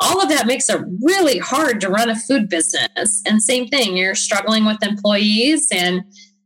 all 0.00 0.20
of 0.20 0.28
that 0.28 0.46
makes 0.46 0.68
it 0.68 0.80
really 1.00 1.38
hard 1.38 1.80
to 1.80 1.88
run 1.88 2.10
a 2.10 2.16
food 2.16 2.48
business. 2.48 3.22
And 3.26 3.42
same 3.42 3.68
thing, 3.68 3.96
you're 3.96 4.14
struggling 4.14 4.64
with 4.64 4.82
employees 4.82 5.68
and, 5.72 6.04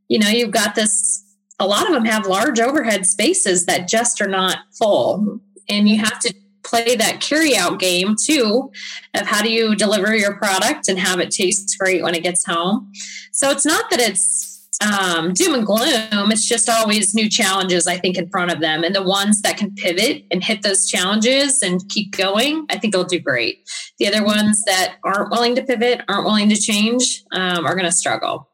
you 0.09 0.19
know, 0.19 0.29
you've 0.29 0.53
got 0.53 0.75
this 0.75 1.25
a 1.59 1.67
lot 1.67 1.87
of 1.87 1.93
them 1.93 2.05
have 2.05 2.27
large 2.27 2.61
overhead 2.61 3.07
spaces 3.07 3.67
that 3.67 3.89
just 3.89 4.21
are 4.21 4.29
not 4.29 4.59
full. 4.73 5.41
And 5.69 5.89
you 5.89 5.99
have 5.99 6.19
to 6.21 6.35
play 6.63 6.97
that 6.97 7.21
carry 7.21 7.57
out 7.57 7.79
game 7.79 8.17
too 8.21 8.71
of 9.15 9.27
how 9.27 9.43
do 9.43 9.51
you 9.51 9.75
deliver 9.75 10.15
your 10.15 10.37
product 10.37 10.89
and 10.89 10.99
have 10.99 11.21
it 11.21 11.31
taste 11.31 11.77
great 11.79 12.03
when 12.03 12.15
it 12.15 12.23
gets 12.23 12.45
home. 12.45 12.93
So 13.33 13.51
it's 13.51 13.65
not 13.65 13.89
that 13.91 14.01
it's 14.01 14.57
um, 14.85 15.33
doom 15.33 15.55
and 15.55 15.67
gloom. 15.67 16.31
It's 16.31 16.47
just 16.47 16.69
always 16.69 17.15
new 17.15 17.31
challenges, 17.31 17.87
I 17.87 17.97
think, 17.97 18.19
in 18.19 18.29
front 18.29 18.53
of 18.53 18.61
them. 18.61 18.85
And 18.85 18.95
the 18.95 19.03
ones 19.03 19.41
that 19.43 19.57
can 19.57 19.75
pivot 19.75 20.25
and 20.31 20.45
hit 20.45 20.63
those 20.63 20.89
challenges 20.89 21.63
and 21.63 21.89
keep 21.89 22.17
going, 22.17 22.67
I 22.71 22.79
think 22.79 22.93
they'll 22.93 23.05
do 23.05 23.21
great. 23.21 23.69
The 23.99 24.09
other 24.09 24.25
ones 24.25 24.63
that 24.67 24.97
aren't 25.03 25.31
willing 25.31 25.55
to 25.55 25.63
pivot, 25.63 26.03
aren't 26.09 26.27
willing 26.27 26.49
to 26.51 26.57
change, 26.57 27.23
um, 27.33 27.65
are 27.65 27.75
going 27.75 27.87
to 27.87 27.93
struggle. 27.93 28.51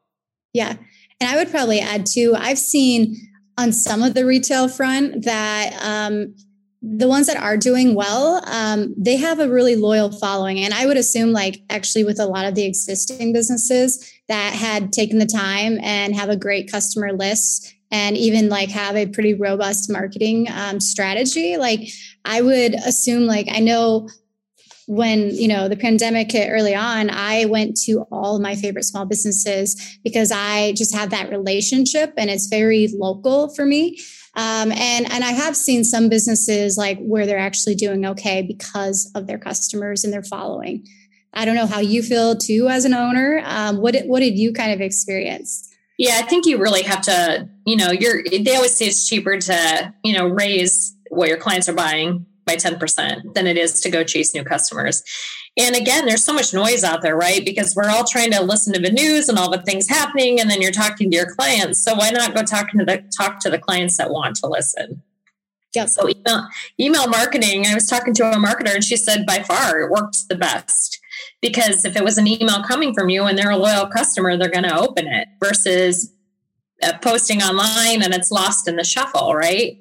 Yeah. 0.53 0.77
And 1.23 1.31
I 1.31 1.37
would 1.37 1.53
probably 1.53 1.79
add 1.79 2.05
too, 2.05 2.35
I've 2.37 2.59
seen 2.59 3.17
on 3.57 3.73
some 3.73 4.03
of 4.03 4.15
the 4.15 4.27
retail 4.27 4.69
front 4.69 5.25
that 5.25 5.73
um, 5.81 6.35
the 6.83 7.07
ones 7.07 7.29
that 7.29 7.37
are 7.37 7.57
doing 7.57 7.95
well, 7.95 8.43
um, 8.49 8.93
they 8.99 9.17
have 9.19 9.39
a 9.39 9.49
really 9.49 9.77
loyal 9.77 10.11
following. 10.11 10.59
And 10.59 10.75
I 10.75 10.85
would 10.85 10.97
assume, 10.97 11.31
like, 11.31 11.61
actually, 11.71 12.03
with 12.03 12.19
a 12.19 12.27
lot 12.27 12.45
of 12.45 12.57
the 12.57 12.65
existing 12.65 13.33
businesses 13.33 14.13
that 14.27 14.53
had 14.53 14.93
taken 14.93 15.21
the 15.21 15.27
time 15.27 15.79
and 15.81 16.13
have 16.17 16.29
a 16.29 16.37
great 16.37 16.73
customer 16.73 17.13
list 17.13 17.73
and 17.93 18.17
even 18.17 18.49
like 18.49 18.71
have 18.71 18.97
a 18.97 19.07
pretty 19.07 19.35
robust 19.35 19.93
marketing 19.93 20.49
um, 20.53 20.81
strategy, 20.81 21.57
like, 21.57 21.89
I 22.25 22.41
would 22.41 22.75
assume, 22.75 23.27
like, 23.27 23.47
I 23.49 23.61
know 23.61 24.09
when 24.87 25.31
you 25.31 25.49
know 25.49 25.69
the 25.69 25.77
pandemic 25.77 26.33
hit 26.33 26.49
early 26.51 26.75
on 26.75 27.09
i 27.11 27.45
went 27.45 27.77
to 27.77 28.07
all 28.11 28.39
my 28.39 28.55
favorite 28.55 28.85
small 28.85 29.05
businesses 29.05 29.99
because 30.03 30.33
i 30.33 30.73
just 30.73 30.95
have 30.95 31.11
that 31.11 31.31
relationship 31.31 32.13
and 32.17 32.31
it's 32.31 32.47
very 32.47 32.89
local 32.95 33.49
for 33.55 33.65
me. 33.65 33.99
Um, 34.35 34.73
and 34.73 35.11
and 35.13 35.25
i 35.25 35.33
have 35.33 35.57
seen 35.57 35.85
some 35.85 36.09
businesses 36.09 36.79
like 36.79 36.99
where 37.01 37.27
they're 37.27 37.39
actually 37.39 37.75
doing 37.75 38.07
okay 38.07 38.43
because 38.43 39.11
of 39.15 39.27
their 39.27 39.39
customers 39.39 40.05
and 40.05 40.13
their 40.13 40.23
following. 40.23 40.87
I 41.35 41.45
don't 41.45 41.55
know 41.55 41.67
how 41.67 41.81
you 41.81 42.03
feel 42.03 42.37
too 42.37 42.69
as 42.69 42.85
an 42.85 42.95
owner. 42.95 43.43
Um, 43.45 43.79
what 43.79 43.97
what 44.07 44.21
did 44.21 44.39
you 44.39 44.53
kind 44.53 44.73
of 44.73 44.81
experience? 44.81 45.69
Yeah 45.99 46.19
i 46.19 46.23
think 46.23 46.47
you 46.47 46.59
really 46.59 46.83
have 46.83 47.03
to 47.03 47.49
you 47.67 47.77
know 47.77 47.91
you're 47.91 48.23
they 48.25 48.57
always 48.57 48.75
say 48.75 48.87
it's 48.87 49.09
cheaper 49.09 49.37
to 49.39 49.95
you 50.03 50.17
know 50.17 50.27
raise 50.27 50.97
what 51.11 51.29
your 51.29 51.39
clients 51.39 51.69
are 51.69 51.75
buying 51.75 52.27
by 52.45 52.57
10% 52.57 53.35
than 53.35 53.47
it 53.47 53.57
is 53.57 53.81
to 53.81 53.91
go 53.91 54.05
chase 54.05 54.35
new 54.35 54.45
customers. 54.45 55.03
And 55.57 55.77
again, 55.77 56.07
there's 56.07 56.25
so 56.25 56.33
much 56.33 56.55
noise 56.55 56.83
out 56.83 57.03
there, 57.03 57.17
right? 57.17 57.45
Because 57.45 57.75
we're 57.77 57.91
all 57.91 58.05
trying 58.05 58.31
to 58.33 58.43
listen 58.43 58.73
to 58.73 58.81
the 58.81 58.91
news 58.91 59.29
and 59.29 59.39
all 59.39 59.51
the 59.51 59.63
things 59.63 59.89
happening, 59.89 60.41
and 60.41 60.51
then 60.51 60.63
you're 60.63 60.73
talking 60.73 61.11
to 61.11 61.17
your 61.17 61.27
clients. 61.35 61.85
So 61.85 61.95
why 61.95 62.11
not 62.11 62.35
go 62.35 62.43
talking 62.43 62.81
to 62.81 62.87
the 62.87 63.05
talk 63.17 63.41
to 63.41 63.51
the 63.51 63.59
clients 63.59 63.99
that 63.99 64.11
want 64.11 64.37
to 64.37 64.47
listen? 64.47 65.03
Yeah. 65.75 65.87
So 65.87 66.09
email, 66.09 66.49
email 66.79 67.07
marketing. 67.09 67.67
I 67.67 67.75
was 67.75 67.87
talking 67.87 68.15
to 68.15 68.31
a 68.31 68.37
marketer, 68.37 68.75
and 68.75 68.85
she 68.85 68.97
said 68.97 69.27
by 69.27 69.43
far 69.43 69.81
it 69.81 69.91
worked 69.91 70.29
the 70.29 70.37
best 70.37 70.99
because 71.41 71.85
if 71.85 71.97
it 71.97 72.05
was 72.05 72.19
an 72.19 72.27
email 72.27 72.63
coming 72.63 72.95
from 72.95 73.09
you 73.09 73.25
and 73.25 73.39
they're 73.39 73.51
a 73.51 73.57
loyal 73.57 73.87
customer, 73.87 74.37
they're 74.37 74.51
going 74.51 74.65
to 74.65 74.79
open 74.79 75.07
it 75.07 75.29
versus 75.43 76.13
posting 77.01 77.43
online 77.43 78.03
and 78.03 78.15
it's 78.15 78.31
lost 78.31 78.69
in 78.69 78.77
the 78.77 78.85
shuffle, 78.85 79.35
right? 79.35 79.79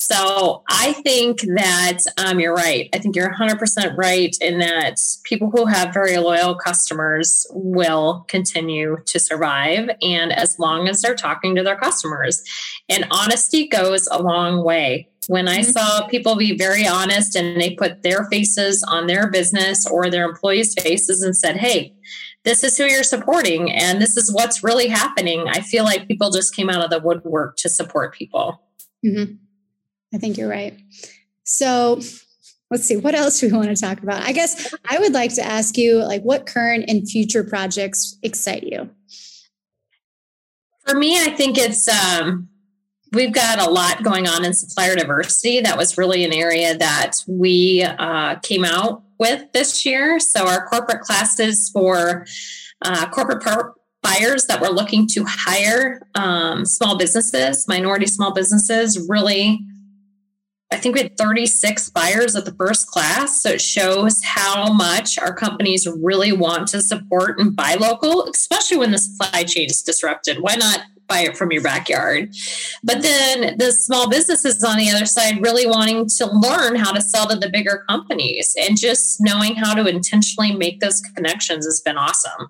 So 0.00 0.62
I 0.68 0.92
think 0.92 1.40
that 1.40 1.98
um, 2.18 2.38
you're 2.38 2.54
right. 2.54 2.88
I 2.94 2.98
think 2.98 3.16
you're 3.16 3.34
100% 3.34 3.96
right 3.96 4.36
in 4.40 4.60
that 4.60 5.00
people 5.24 5.50
who 5.50 5.66
have 5.66 5.92
very 5.92 6.16
loyal 6.18 6.54
customers 6.54 7.44
will 7.50 8.24
continue 8.28 8.98
to 9.06 9.18
survive. 9.18 9.90
And 10.00 10.32
as 10.32 10.56
long 10.58 10.86
as 10.86 11.02
they're 11.02 11.16
talking 11.16 11.56
to 11.56 11.64
their 11.64 11.76
customers, 11.76 12.44
and 12.88 13.06
honesty 13.10 13.66
goes 13.66 14.06
a 14.12 14.22
long 14.22 14.62
way. 14.62 15.08
When 15.26 15.48
I 15.48 15.58
mm-hmm. 15.58 15.72
saw 15.72 16.06
people 16.06 16.36
be 16.36 16.56
very 16.56 16.86
honest 16.86 17.34
and 17.34 17.60
they 17.60 17.74
put 17.74 18.02
their 18.02 18.24
faces 18.26 18.84
on 18.84 19.08
their 19.08 19.28
business 19.28 19.84
or 19.84 20.10
their 20.10 20.28
employees' 20.28 20.74
faces 20.80 21.22
and 21.22 21.36
said, 21.36 21.56
hey, 21.56 21.92
this 22.48 22.64
is 22.64 22.78
who 22.78 22.84
you're 22.84 23.02
supporting 23.02 23.70
and 23.70 24.00
this 24.00 24.16
is 24.16 24.32
what's 24.32 24.64
really 24.64 24.88
happening. 24.88 25.46
I 25.48 25.60
feel 25.60 25.84
like 25.84 26.08
people 26.08 26.30
just 26.30 26.56
came 26.56 26.70
out 26.70 26.82
of 26.82 26.88
the 26.88 26.98
woodwork 26.98 27.56
to 27.58 27.68
support 27.68 28.14
people. 28.14 28.62
Mm-hmm. 29.04 29.34
I 30.14 30.18
think 30.18 30.38
you're 30.38 30.48
right. 30.48 30.74
So 31.44 32.00
let's 32.70 32.84
see, 32.84 32.96
what 32.96 33.14
else 33.14 33.40
do 33.40 33.48
we 33.48 33.52
want 33.52 33.68
to 33.68 33.76
talk 33.76 34.02
about? 34.02 34.22
I 34.22 34.32
guess 34.32 34.74
I 34.88 34.98
would 34.98 35.12
like 35.12 35.34
to 35.34 35.44
ask 35.44 35.76
you, 35.76 36.02
like, 36.02 36.22
what 36.22 36.46
current 36.46 36.86
and 36.88 37.06
future 37.06 37.44
projects 37.44 38.16
excite 38.22 38.64
you? 38.64 38.88
For 40.86 40.96
me, 40.96 41.18
I 41.18 41.30
think 41.30 41.58
it's 41.58 41.86
um, 41.86 42.48
we've 43.12 43.32
got 43.32 43.58
a 43.58 43.70
lot 43.70 44.02
going 44.02 44.26
on 44.26 44.42
in 44.46 44.54
supplier 44.54 44.96
diversity. 44.96 45.60
That 45.60 45.76
was 45.76 45.98
really 45.98 46.24
an 46.24 46.32
area 46.32 46.76
that 46.78 47.16
we 47.26 47.82
uh, 47.82 48.36
came 48.36 48.64
out 48.64 49.02
with 49.18 49.50
this 49.52 49.84
year. 49.84 50.20
So 50.20 50.46
our 50.46 50.66
corporate 50.66 51.00
classes 51.02 51.70
for 51.70 52.26
uh, 52.82 53.08
corporate 53.10 53.42
par- 53.42 53.74
buyers 54.02 54.46
that 54.46 54.60
were 54.60 54.68
looking 54.68 55.06
to 55.08 55.24
hire 55.26 56.00
um, 56.14 56.64
small 56.64 56.96
businesses, 56.96 57.66
minority 57.68 58.06
small 58.06 58.32
businesses, 58.32 59.06
really. 59.08 59.60
I 60.70 60.76
think 60.76 60.94
we 60.94 61.02
had 61.02 61.16
36 61.16 61.90
buyers 61.90 62.36
at 62.36 62.44
the 62.44 62.52
first 62.52 62.88
class. 62.88 63.42
So 63.42 63.50
it 63.50 63.60
shows 63.60 64.22
how 64.22 64.70
much 64.72 65.18
our 65.18 65.32
companies 65.32 65.88
really 66.02 66.30
want 66.30 66.68
to 66.68 66.82
support 66.82 67.38
and 67.40 67.56
buy 67.56 67.74
local, 67.80 68.28
especially 68.28 68.76
when 68.76 68.90
the 68.90 68.98
supply 68.98 69.44
chain 69.44 69.66
is 69.66 69.82
disrupted. 69.82 70.38
Why 70.40 70.56
not 70.56 70.80
buy 71.08 71.20
it 71.20 71.36
from 71.36 71.50
your 71.50 71.62
backyard. 71.62 72.34
But 72.84 73.02
then 73.02 73.56
the 73.56 73.72
small 73.72 74.08
businesses 74.08 74.62
on 74.62 74.76
the 74.76 74.90
other 74.90 75.06
side 75.06 75.42
really 75.42 75.66
wanting 75.66 76.06
to 76.18 76.26
learn 76.26 76.76
how 76.76 76.92
to 76.92 77.00
sell 77.00 77.26
to 77.28 77.36
the 77.36 77.50
bigger 77.50 77.84
companies 77.88 78.54
and 78.60 78.78
just 78.78 79.18
knowing 79.20 79.54
how 79.54 79.74
to 79.74 79.86
intentionally 79.86 80.54
make 80.54 80.80
those 80.80 81.00
connections 81.00 81.64
has 81.64 81.80
been 81.80 81.96
awesome. 81.96 82.48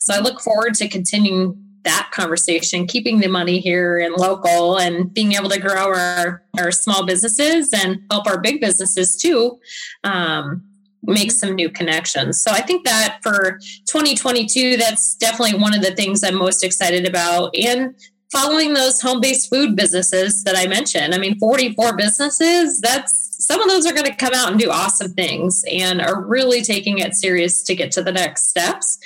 So 0.00 0.14
I 0.14 0.18
look 0.18 0.40
forward 0.40 0.74
to 0.74 0.88
continuing 0.88 1.64
that 1.84 2.10
conversation, 2.12 2.86
keeping 2.86 3.20
the 3.20 3.28
money 3.28 3.58
here 3.58 3.98
and 3.98 4.14
local 4.14 4.78
and 4.78 5.12
being 5.14 5.32
able 5.32 5.48
to 5.48 5.60
grow 5.60 5.94
our, 5.94 6.42
our 6.58 6.70
small 6.70 7.06
businesses 7.06 7.72
and 7.72 8.02
help 8.10 8.26
our 8.26 8.40
big 8.40 8.60
businesses 8.60 9.16
too. 9.16 9.58
Um, 10.04 10.62
make 11.02 11.32
some 11.32 11.54
new 11.54 11.70
connections. 11.70 12.42
So 12.42 12.50
I 12.50 12.60
think 12.60 12.84
that 12.84 13.18
for 13.22 13.58
2022, 13.86 14.76
that's 14.76 15.14
definitely 15.16 15.58
one 15.58 15.74
of 15.74 15.82
the 15.82 15.94
things 15.94 16.22
I'm 16.22 16.36
most 16.36 16.62
excited 16.62 17.06
about. 17.06 17.54
And 17.56 17.94
following 18.30 18.74
those 18.74 19.00
home 19.00 19.20
based 19.20 19.50
food 19.50 19.76
businesses 19.76 20.44
that 20.44 20.56
I 20.56 20.66
mentioned, 20.66 21.14
I 21.14 21.18
mean, 21.18 21.38
44 21.38 21.96
businesses, 21.96 22.80
that's 22.80 23.44
some 23.44 23.60
of 23.62 23.68
those 23.68 23.86
are 23.86 23.94
going 23.94 24.06
to 24.06 24.14
come 24.14 24.34
out 24.34 24.50
and 24.50 24.60
do 24.60 24.70
awesome 24.70 25.12
things 25.12 25.64
and 25.70 26.00
are 26.00 26.22
really 26.22 26.62
taking 26.62 26.98
it 26.98 27.14
serious 27.14 27.62
to 27.64 27.74
get 27.74 27.90
to 27.92 28.02
the 28.02 28.12
next 28.12 28.48
steps. 28.48 28.98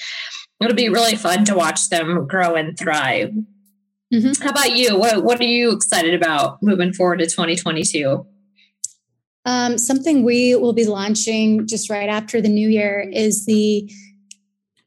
It'll 0.60 0.74
be 0.74 0.88
really 0.88 1.16
fun 1.16 1.44
to 1.46 1.54
watch 1.54 1.88
them 1.88 2.26
grow 2.26 2.54
and 2.54 2.78
thrive. 2.78 3.32
Mm-hmm. 4.12 4.42
How 4.42 4.50
about 4.50 4.76
you? 4.76 4.98
What, 4.98 5.24
what 5.24 5.40
are 5.40 5.44
you 5.44 5.72
excited 5.72 6.14
about 6.14 6.62
moving 6.62 6.92
forward 6.92 7.18
to 7.18 7.26
2022? 7.26 8.26
Um, 9.46 9.76
something 9.76 10.24
we 10.24 10.54
will 10.54 10.72
be 10.72 10.86
launching 10.86 11.66
just 11.66 11.90
right 11.90 12.08
after 12.08 12.40
the 12.40 12.48
new 12.48 12.68
year 12.68 13.00
is 13.12 13.44
the 13.44 13.90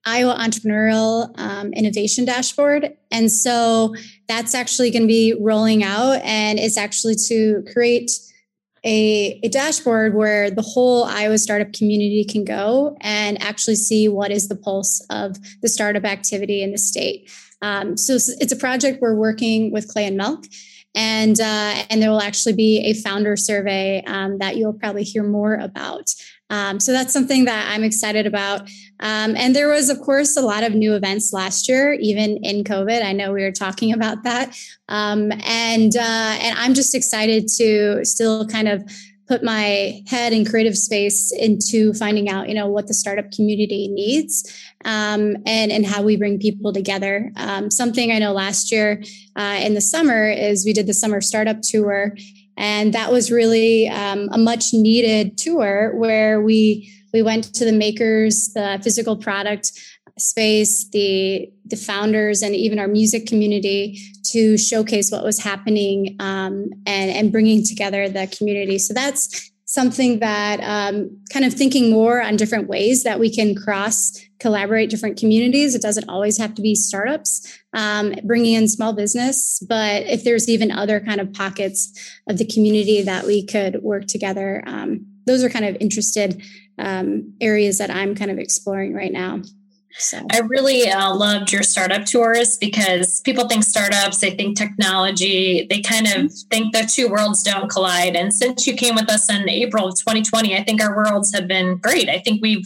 Iowa 0.06 0.36
Entrepreneurial 0.40 1.38
um, 1.38 1.74
Innovation 1.74 2.26
Dashboard. 2.26 2.96
And 3.12 3.32
so 3.32 3.94
that's 4.28 4.56
actually 4.56 4.90
going 4.90 5.04
to 5.04 5.08
be 5.08 5.36
rolling 5.40 5.84
out, 5.84 6.22
and 6.24 6.58
it's 6.58 6.78
actually 6.78 7.16
to 7.28 7.64
create 7.74 8.12
a, 8.86 9.40
a 9.44 9.50
dashboard 9.50 10.16
where 10.16 10.50
the 10.50 10.62
whole 10.62 11.04
Iowa 11.04 11.38
startup 11.38 11.74
community 11.74 12.24
can 12.24 12.46
go 12.46 12.96
and 13.02 13.42
actually 13.42 13.76
see 13.76 14.08
what 14.08 14.32
is 14.32 14.48
the 14.48 14.56
pulse 14.56 15.06
of 15.10 15.36
the 15.62 15.68
startup 15.68 16.06
activity 16.06 16.64
in 16.64 16.72
the 16.72 16.78
state. 16.78 17.30
Um, 17.62 17.98
so 17.98 18.14
it's 18.14 18.52
a 18.52 18.56
project 18.56 19.02
we're 19.02 19.16
working 19.16 19.74
with 19.74 19.88
Clay 19.90 20.06
and 20.06 20.16
Milk. 20.16 20.46
And, 20.98 21.40
uh, 21.40 21.86
and 21.92 22.02
there 22.02 22.10
will 22.10 22.22
actually 22.22 22.54
be 22.54 22.80
a 22.80 22.94
founder 22.94 23.38
survey 23.38 24.04
um, 24.08 24.40
that 24.40 24.58
you'll 24.58 24.74
probably 24.74 25.04
hear 25.04 25.24
more 25.24 25.54
about. 25.54 26.12
Um, 26.50 26.80
so 26.80 26.92
that's 26.92 27.14
something 27.14 27.46
that 27.46 27.72
I'm 27.72 27.84
excited 27.84 28.26
about. 28.26 28.62
Um, 29.00 29.36
and 29.36 29.56
there 29.56 29.68
was, 29.68 29.90
of 29.90 30.00
course, 30.02 30.38
a 30.38 30.42
lot 30.42 30.64
of 30.64 30.74
new 30.74 30.96
events 30.96 31.34
last 31.34 31.68
year, 31.68 31.94
even 31.94 32.38
in 32.44 32.64
COVID. 32.64 33.04
I 33.04 33.12
know 33.12 33.32
we 33.32 33.44
were 33.44 33.52
talking 33.52 33.94
about 33.98 34.24
that, 34.24 34.58
um, 34.90 35.32
and 35.44 35.96
uh, 35.96 36.38
and 36.42 36.58
I'm 36.58 36.74
just 36.74 36.96
excited 36.96 37.48
to 37.58 38.04
still 38.06 38.48
kind 38.48 38.68
of 38.68 38.90
put 39.28 39.44
my 39.44 40.02
head 40.08 40.34
in 40.34 40.46
creative 40.46 40.78
space 40.78 41.32
into 41.32 41.94
finding 41.94 42.30
out, 42.30 42.48
you 42.48 42.56
know, 42.56 42.68
what 42.68 42.88
the 42.88 42.94
startup 42.94 43.32
community 43.32 43.88
needs 43.90 44.50
um, 44.86 45.36
and 45.46 45.72
and 45.72 45.86
how 45.86 46.02
we 46.02 46.16
bring 46.16 46.40
people 46.40 46.72
together. 46.72 47.32
Um, 47.36 47.70
something 47.70 48.12
I 48.12 48.20
know 48.20 48.34
last 48.34 48.72
year 48.72 49.04
uh, 49.36 49.60
in 49.62 49.74
the 49.74 49.82
summer 49.82 50.30
is 50.30 50.66
we 50.66 50.74
did 50.74 50.88
the 50.88 50.94
summer 50.94 51.22
startup 51.22 51.62
tour, 51.62 52.16
and 52.56 52.94
that 52.94 53.12
was 53.12 53.32
really 53.32 53.90
um, 53.90 54.30
a 54.32 54.38
much 54.38 54.74
needed 54.74 55.38
tour 55.38 55.94
where 55.96 56.42
we 56.42 56.94
we 57.14 57.22
went 57.22 57.46
to 57.56 57.66
the 57.66 57.72
makers, 57.72 58.52
the 58.54 58.80
physical 58.84 59.18
product 59.18 59.72
space, 60.18 60.90
the 60.90 61.52
the 61.66 61.76
founders, 61.76 62.42
and 62.42 62.56
even 62.56 62.80
our 62.80 62.88
music 62.88 63.28
community 63.28 64.00
to 64.32 64.58
showcase 64.58 65.12
what 65.12 65.24
was 65.24 65.40
happening 65.40 66.16
um, 66.20 66.70
and 66.86 67.12
and 67.12 67.32
bringing 67.32 67.64
together 67.64 68.10
the 68.10 68.28
community. 68.38 68.78
So 68.78 68.94
that's 68.94 69.52
something 69.66 70.20
that 70.20 70.60
um, 70.62 71.22
kind 71.32 71.44
of 71.44 71.54
thinking 71.54 71.92
more 71.92 72.22
on 72.22 72.38
different 72.38 72.70
ways 72.70 73.04
that 73.04 73.20
we 73.20 73.34
can 73.34 73.54
cross 73.54 74.18
collaborate 74.40 74.90
different 74.90 75.18
communities. 75.18 75.76
It 75.76 75.82
doesn't 75.82 76.08
always 76.08 76.38
have 76.38 76.56
to 76.56 76.62
be 76.62 76.74
startups, 76.74 77.60
um, 77.74 78.14
bringing 78.24 78.54
in 78.54 78.68
small 78.68 78.94
business, 78.94 79.60
but 79.68 80.04
if 80.04 80.24
there's 80.24 80.48
even 80.48 80.72
other 80.72 81.00
kind 81.00 81.20
of 81.20 81.34
pockets 81.34 81.92
of 82.30 82.38
the 82.38 82.46
community 82.46 83.02
that 83.02 83.26
we 83.26 83.46
could 83.46 83.82
work 83.82 84.06
together, 84.06 84.64
um, 84.66 85.06
those 85.26 85.44
are 85.44 85.50
kind 85.50 85.66
of 85.66 85.76
interested 85.82 86.42
um, 86.80 87.34
areas 87.42 87.78
that 87.80 87.90
I'm 87.90 88.16
kind 88.16 88.32
of 88.32 88.38
exploring 88.38 88.94
right 88.94 89.12
now. 89.12 89.42
I 90.32 90.40
really 90.40 90.90
uh, 90.90 91.14
loved 91.16 91.52
your 91.52 91.64
startup 91.64 92.06
tours 92.06 92.58
because 92.58 93.22
people 93.22 93.48
think 93.48 93.64
startups, 93.64 94.20
they 94.20 94.32
think 94.32 94.58
technology, 94.58 95.66
they 95.70 95.82
kind 95.82 96.08
of 96.08 96.14
mm-hmm. 96.14 96.50
think 96.50 96.74
the 96.74 96.90
two 96.92 97.10
worlds 97.10 97.42
don't 97.44 97.70
collide. 97.70 98.16
And 98.16 98.34
since 98.34 98.68
you 98.68 98.76
came 98.76 98.96
with 98.96 99.10
us 99.10 99.32
in 99.32 99.50
April 99.50 99.88
of 99.88 99.96
2020, 99.96 100.56
I 100.56 100.64
think 100.64 100.82
our 100.82 100.96
worlds 100.96 101.34
have 101.34 101.48
been 101.48 101.78
great. 101.78 102.10
I 102.10 102.20
think 102.20 102.42
we've 102.42 102.66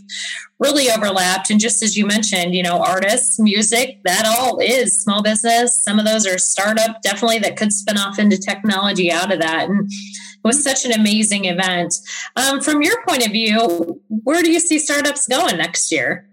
really 0.60 0.92
overlapped. 0.92 1.50
And 1.50 1.60
just 1.60 1.82
as 1.82 1.98
you 1.98 2.06
mentioned, 2.06 2.54
you 2.54 2.64
know, 2.64 2.82
artists, 2.82 3.40
music, 3.40 4.00
that 4.04 4.26
all 4.26 4.60
is 4.60 5.02
small 5.02 5.24
business. 5.24 5.84
Some 5.84 6.00
of 6.00 6.06
those 6.06 6.28
are 6.28 6.38
startup, 6.38 7.02
definitely 7.02 7.40
that 7.40 7.58
could 7.58 7.74
spin 7.74 7.98
off 7.98 8.20
into 8.20 8.38
technology 8.38 9.12
out 9.12 9.32
of 9.32 9.40
that. 9.40 9.70
And 9.70 9.90
it 9.90 10.48
was 10.48 10.64
such 10.64 10.86
an 10.86 10.92
amazing 10.92 11.46
event. 11.46 11.96
Um, 12.36 12.62
from 12.62 12.82
your 12.82 13.04
point 13.08 13.26
of 13.26 13.32
view, 13.32 14.02
where 14.10 14.42
do 14.42 14.52
you 14.52 14.60
see 14.60 14.80
startups 14.80 15.28
going 15.28 15.58
next 15.58 15.92
year? 15.92 16.28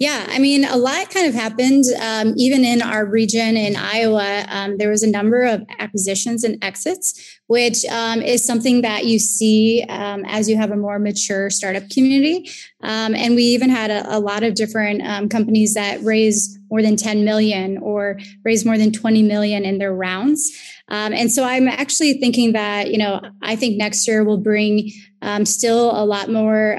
Yeah, 0.00 0.26
I 0.28 0.38
mean, 0.38 0.64
a 0.64 0.76
lot 0.76 1.10
kind 1.10 1.26
of 1.26 1.34
happened 1.34 1.82
um, 2.00 2.32
even 2.36 2.64
in 2.64 2.82
our 2.82 3.04
region 3.04 3.56
in 3.56 3.74
Iowa. 3.74 4.44
Um, 4.48 4.78
there 4.78 4.90
was 4.90 5.02
a 5.02 5.10
number 5.10 5.42
of 5.42 5.64
acquisitions 5.80 6.44
and 6.44 6.62
exits, 6.62 7.40
which 7.48 7.84
um, 7.86 8.22
is 8.22 8.46
something 8.46 8.82
that 8.82 9.06
you 9.06 9.18
see 9.18 9.84
um, 9.88 10.24
as 10.26 10.48
you 10.48 10.56
have 10.56 10.70
a 10.70 10.76
more 10.76 11.00
mature 11.00 11.50
startup 11.50 11.90
community. 11.90 12.48
Um, 12.80 13.16
and 13.16 13.34
we 13.34 13.42
even 13.42 13.70
had 13.70 13.90
a, 13.90 14.16
a 14.16 14.20
lot 14.20 14.44
of 14.44 14.54
different 14.54 15.02
um, 15.02 15.28
companies 15.28 15.74
that 15.74 16.00
raise 16.04 16.56
more 16.70 16.80
than 16.80 16.94
10 16.94 17.24
million 17.24 17.78
or 17.78 18.20
raise 18.44 18.64
more 18.64 18.78
than 18.78 18.92
20 18.92 19.24
million 19.24 19.64
in 19.64 19.78
their 19.78 19.92
rounds. 19.92 20.48
and 20.88 21.32
so 21.32 21.42
I'm 21.42 21.66
actually 21.66 22.20
thinking 22.20 22.52
that, 22.52 22.92
you 22.92 22.98
know, 22.98 23.20
I 23.42 23.56
think 23.56 23.76
next 23.76 24.06
year 24.06 24.22
will 24.22 24.38
bring 24.38 24.92
still 25.42 25.90
a 25.90 26.04
lot 26.04 26.30
more 26.30 26.76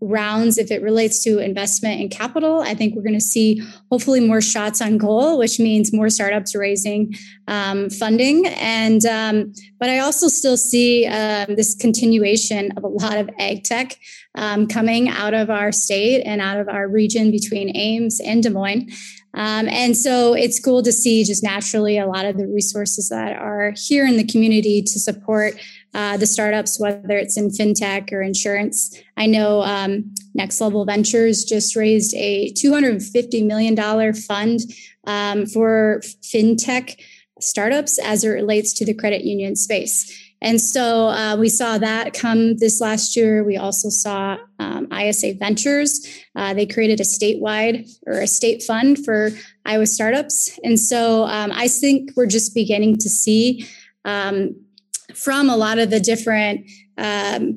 rounds 0.00 0.58
if 0.58 0.70
it 0.70 0.82
relates 0.82 1.22
to 1.24 1.38
investment 1.38 2.00
and 2.00 2.10
capital. 2.10 2.60
I 2.60 2.74
think 2.74 2.94
we're 2.94 3.02
going 3.02 3.14
to 3.14 3.20
see 3.20 3.62
hopefully 3.90 4.20
more 4.20 4.40
shots 4.40 4.80
on 4.80 4.98
goal, 4.98 5.38
which 5.38 5.58
means 5.58 5.92
more 5.92 6.08
startups 6.08 6.54
raising 6.54 7.14
um, 7.48 7.90
funding. 7.90 8.46
And 8.46 9.04
um, 9.06 9.52
but 9.78 9.90
I 9.90 9.98
also 9.98 10.28
still 10.28 10.56
see 10.56 11.06
um, 11.06 11.54
this 11.56 11.74
continuation 11.74 12.72
of 12.76 12.84
a 12.84 12.88
lot 12.88 13.16
of 13.16 13.30
ag 13.38 13.64
tech 13.64 13.96
um, 14.34 14.66
coming 14.66 15.08
out 15.08 15.34
of 15.34 15.50
our 15.50 15.72
state 15.72 16.22
and 16.22 16.40
out 16.40 16.58
of 16.58 16.68
our 16.68 16.88
region 16.88 17.30
between 17.30 17.74
Ames 17.76 18.20
and 18.20 18.42
Des 18.42 18.50
Moines. 18.50 18.90
Um, 19.34 19.68
and 19.68 19.96
so 19.96 20.34
it's 20.34 20.58
cool 20.58 20.82
to 20.82 20.90
see 20.90 21.22
just 21.22 21.44
naturally 21.44 21.98
a 21.98 22.06
lot 22.06 22.24
of 22.24 22.38
the 22.38 22.46
resources 22.46 23.08
that 23.10 23.36
are 23.36 23.72
here 23.76 24.06
in 24.06 24.16
the 24.16 24.26
community 24.26 24.82
to 24.82 24.98
support 24.98 25.54
uh, 25.94 26.16
the 26.16 26.26
startups, 26.26 26.78
whether 26.78 27.16
it's 27.16 27.36
in 27.36 27.48
fintech 27.48 28.12
or 28.12 28.22
insurance. 28.22 28.96
I 29.16 29.26
know 29.26 29.62
um, 29.62 30.14
Next 30.34 30.60
Level 30.60 30.84
Ventures 30.84 31.44
just 31.44 31.76
raised 31.76 32.14
a 32.14 32.52
$250 32.52 33.46
million 33.46 34.12
fund 34.14 34.60
um, 35.06 35.46
for 35.46 36.00
fintech 36.22 37.00
startups 37.40 37.98
as 37.98 38.24
it 38.24 38.28
relates 38.28 38.72
to 38.74 38.84
the 38.84 38.94
credit 38.94 39.24
union 39.24 39.56
space. 39.56 40.24
And 40.40 40.60
so 40.60 41.08
uh, 41.08 41.36
we 41.36 41.48
saw 41.48 41.78
that 41.78 42.14
come 42.14 42.58
this 42.58 42.80
last 42.80 43.16
year. 43.16 43.42
We 43.42 43.56
also 43.56 43.88
saw 43.88 44.38
um, 44.60 44.86
ISA 44.92 45.34
Ventures. 45.34 46.06
Uh, 46.36 46.54
they 46.54 46.66
created 46.66 47.00
a 47.00 47.04
statewide 47.04 47.90
or 48.06 48.20
a 48.20 48.26
state 48.26 48.62
fund 48.62 49.04
for 49.04 49.30
Iowa 49.64 49.86
startups. 49.86 50.56
And 50.62 50.78
so 50.78 51.24
um, 51.24 51.50
I 51.52 51.66
think 51.66 52.12
we're 52.14 52.26
just 52.26 52.54
beginning 52.54 52.98
to 52.98 53.08
see 53.08 53.66
um, 54.04 54.54
from 55.18 55.48
a 55.48 55.56
lot 55.56 55.78
of 55.78 55.90
the 55.90 56.00
different 56.00 56.68
um, 56.96 57.56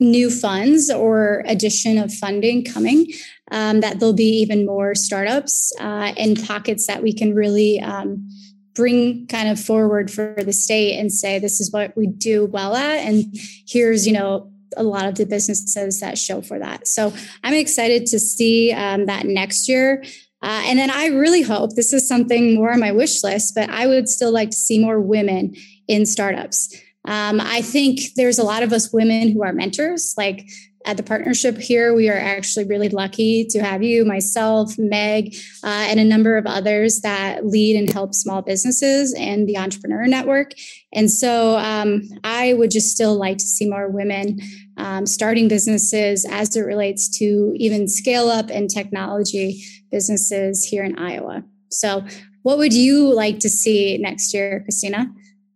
new 0.00 0.30
funds 0.30 0.90
or 0.90 1.42
addition 1.46 1.96
of 1.98 2.12
funding 2.12 2.64
coming 2.64 3.06
um, 3.50 3.80
that 3.80 4.00
there'll 4.00 4.14
be 4.14 4.40
even 4.40 4.66
more 4.66 4.94
startups 4.94 5.72
uh, 5.80 6.12
and 6.16 6.42
pockets 6.44 6.86
that 6.86 7.02
we 7.02 7.12
can 7.12 7.34
really 7.34 7.80
um, 7.80 8.28
bring 8.74 9.26
kind 9.26 9.48
of 9.48 9.60
forward 9.60 10.10
for 10.10 10.34
the 10.38 10.52
state 10.52 10.98
and 10.98 11.12
say 11.12 11.38
this 11.38 11.60
is 11.60 11.72
what 11.72 11.96
we 11.96 12.06
do 12.06 12.46
well 12.46 12.74
at 12.74 12.98
and 12.98 13.24
here's 13.66 14.06
you 14.06 14.12
know 14.12 14.50
a 14.76 14.82
lot 14.82 15.06
of 15.06 15.16
the 15.16 15.26
businesses 15.26 16.00
that 16.00 16.16
show 16.16 16.40
for 16.40 16.58
that. 16.58 16.88
So 16.88 17.12
i'm 17.44 17.54
excited 17.54 18.06
to 18.06 18.18
see 18.18 18.72
um, 18.72 19.06
that 19.06 19.26
next 19.26 19.68
year 19.68 20.02
uh, 20.42 20.62
and 20.64 20.78
then 20.78 20.90
i 20.90 21.06
really 21.06 21.42
hope 21.42 21.74
this 21.74 21.92
is 21.92 22.06
something 22.06 22.54
more 22.54 22.72
on 22.72 22.80
my 22.80 22.92
wish 22.92 23.22
list 23.22 23.54
but 23.54 23.68
i 23.70 23.86
would 23.86 24.08
still 24.08 24.32
like 24.32 24.50
to 24.50 24.56
see 24.56 24.78
more 24.78 25.00
women 25.00 25.54
in 25.88 26.06
startups 26.06 26.74
um, 27.06 27.40
i 27.40 27.60
think 27.62 28.00
there's 28.16 28.38
a 28.38 28.44
lot 28.44 28.62
of 28.62 28.72
us 28.72 28.92
women 28.92 29.30
who 29.30 29.42
are 29.42 29.52
mentors 29.52 30.14
like 30.16 30.46
at 30.84 30.96
the 30.96 31.02
partnership 31.02 31.58
here, 31.58 31.94
we 31.94 32.08
are 32.08 32.18
actually 32.18 32.64
really 32.64 32.88
lucky 32.88 33.44
to 33.46 33.62
have 33.62 33.82
you, 33.82 34.04
myself, 34.04 34.78
Meg, 34.78 35.34
uh, 35.62 35.86
and 35.88 36.00
a 36.00 36.04
number 36.04 36.36
of 36.36 36.46
others 36.46 37.00
that 37.00 37.46
lead 37.46 37.76
and 37.76 37.92
help 37.92 38.14
small 38.14 38.42
businesses 38.42 39.14
and 39.14 39.48
the 39.48 39.56
entrepreneur 39.56 40.06
network. 40.06 40.52
And 40.92 41.10
so 41.10 41.56
um, 41.58 42.02
I 42.24 42.54
would 42.54 42.70
just 42.70 42.90
still 42.90 43.16
like 43.16 43.38
to 43.38 43.46
see 43.46 43.68
more 43.68 43.88
women 43.88 44.40
um, 44.76 45.06
starting 45.06 45.48
businesses 45.48 46.24
as 46.24 46.54
it 46.56 46.62
relates 46.62 47.08
to 47.18 47.54
even 47.56 47.88
scale 47.88 48.28
up 48.28 48.50
and 48.50 48.70
technology 48.70 49.62
businesses 49.90 50.64
here 50.64 50.84
in 50.84 50.98
Iowa. 50.98 51.44
So, 51.70 52.04
what 52.42 52.58
would 52.58 52.72
you 52.72 53.12
like 53.12 53.38
to 53.40 53.48
see 53.48 53.98
next 53.98 54.34
year, 54.34 54.60
Christina? 54.60 55.12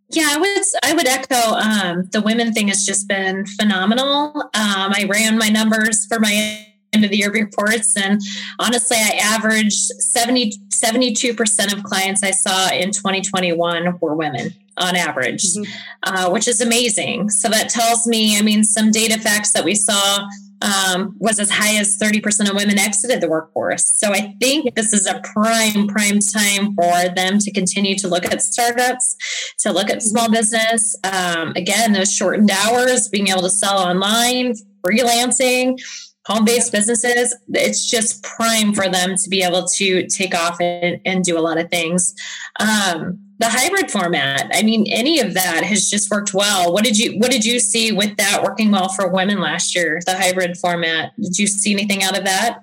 Yeah, 0.09 0.29
I 0.29 0.37
would 0.37 0.61
I 0.83 0.93
would 0.93 1.07
echo 1.07 1.35
um, 1.35 2.09
the 2.13 2.21
women 2.21 2.53
thing 2.53 2.69
has 2.69 2.85
just 2.85 3.07
been 3.07 3.45
phenomenal. 3.45 4.31
Um, 4.53 4.93
I 4.93 5.05
ran 5.09 5.37
my 5.37 5.49
numbers 5.49 6.05
for 6.05 6.19
my 6.19 6.66
end 6.93 7.03
of 7.03 7.11
the 7.11 7.17
year 7.17 7.31
reports 7.31 7.95
and 7.97 8.21
honestly 8.59 8.97
I 8.97 9.19
averaged 9.21 9.91
70 9.99 10.53
72% 10.77 11.73
of 11.73 11.83
clients 11.83 12.23
I 12.23 12.31
saw 12.31 12.69
in 12.69 12.91
2021 12.91 13.97
were 13.99 14.15
women 14.15 14.53
on 14.77 14.95
average, 14.95 15.43
mm-hmm. 15.43 15.63
uh, 16.03 16.29
which 16.29 16.47
is 16.47 16.61
amazing. 16.61 17.29
So 17.29 17.49
that 17.49 17.69
tells 17.69 18.05
me, 18.05 18.37
I 18.37 18.41
mean, 18.41 18.63
some 18.63 18.91
data 18.91 19.19
facts 19.19 19.53
that 19.53 19.65
we 19.65 19.75
saw 19.75 20.27
um, 20.61 21.15
was 21.19 21.39
as 21.39 21.51
high 21.51 21.77
as 21.77 21.97
30% 21.99 22.49
of 22.49 22.55
women 22.55 22.79
exited 22.79 23.21
the 23.21 23.29
workforce. 23.29 23.99
So 23.99 24.11
I 24.11 24.35
think 24.39 24.73
this 24.75 24.91
is 24.91 25.05
a 25.05 25.21
prime, 25.33 25.87
prime 25.87 26.19
time 26.19 26.73
for 26.75 27.13
them 27.15 27.37
to 27.39 27.51
continue 27.51 27.95
to 27.99 28.07
look 28.07 28.25
at 28.25 28.41
startups, 28.41 29.15
to 29.59 29.71
look 29.71 29.89
at 29.89 30.01
small 30.01 30.31
business. 30.31 30.95
Um, 31.03 31.53
again, 31.55 31.93
those 31.93 32.13
shortened 32.13 32.49
hours, 32.49 33.07
being 33.07 33.27
able 33.27 33.43
to 33.43 33.49
sell 33.49 33.77
online, 33.77 34.53
freelancing, 34.81 35.79
home 36.27 36.43
based 36.43 36.73
businesses, 36.73 37.35
it's 37.49 37.89
just 37.89 38.21
prime 38.21 38.73
for 38.73 38.89
them 38.89 39.15
to 39.15 39.29
be 39.29 39.41
able 39.41 39.65
to 39.65 40.05
take 40.07 40.35
off 40.35 40.59
and, 40.59 40.99
and 41.05 41.23
do 41.23 41.37
a 41.37 41.41
lot 41.41 41.57
of 41.57 41.69
things. 41.69 42.13
Um, 42.59 43.19
the 43.39 43.47
hybrid 43.47 43.89
format. 43.89 44.49
I 44.53 44.61
mean, 44.63 44.85
any 44.91 45.19
of 45.19 45.35
that 45.35 45.63
has 45.63 45.89
just 45.89 46.11
worked 46.11 46.33
well. 46.33 46.73
What 46.73 46.83
did 46.83 46.97
you 46.97 47.17
What 47.17 47.31
did 47.31 47.45
you 47.45 47.59
see 47.59 47.91
with 47.91 48.17
that 48.17 48.43
working 48.43 48.71
well 48.71 48.89
for 48.89 49.07
women 49.07 49.39
last 49.39 49.73
year? 49.73 50.01
The 50.05 50.17
hybrid 50.17 50.57
format. 50.57 51.13
Did 51.21 51.37
you 51.37 51.47
see 51.47 51.71
anything 51.71 52.03
out 52.03 52.17
of 52.17 52.25
that? 52.25 52.59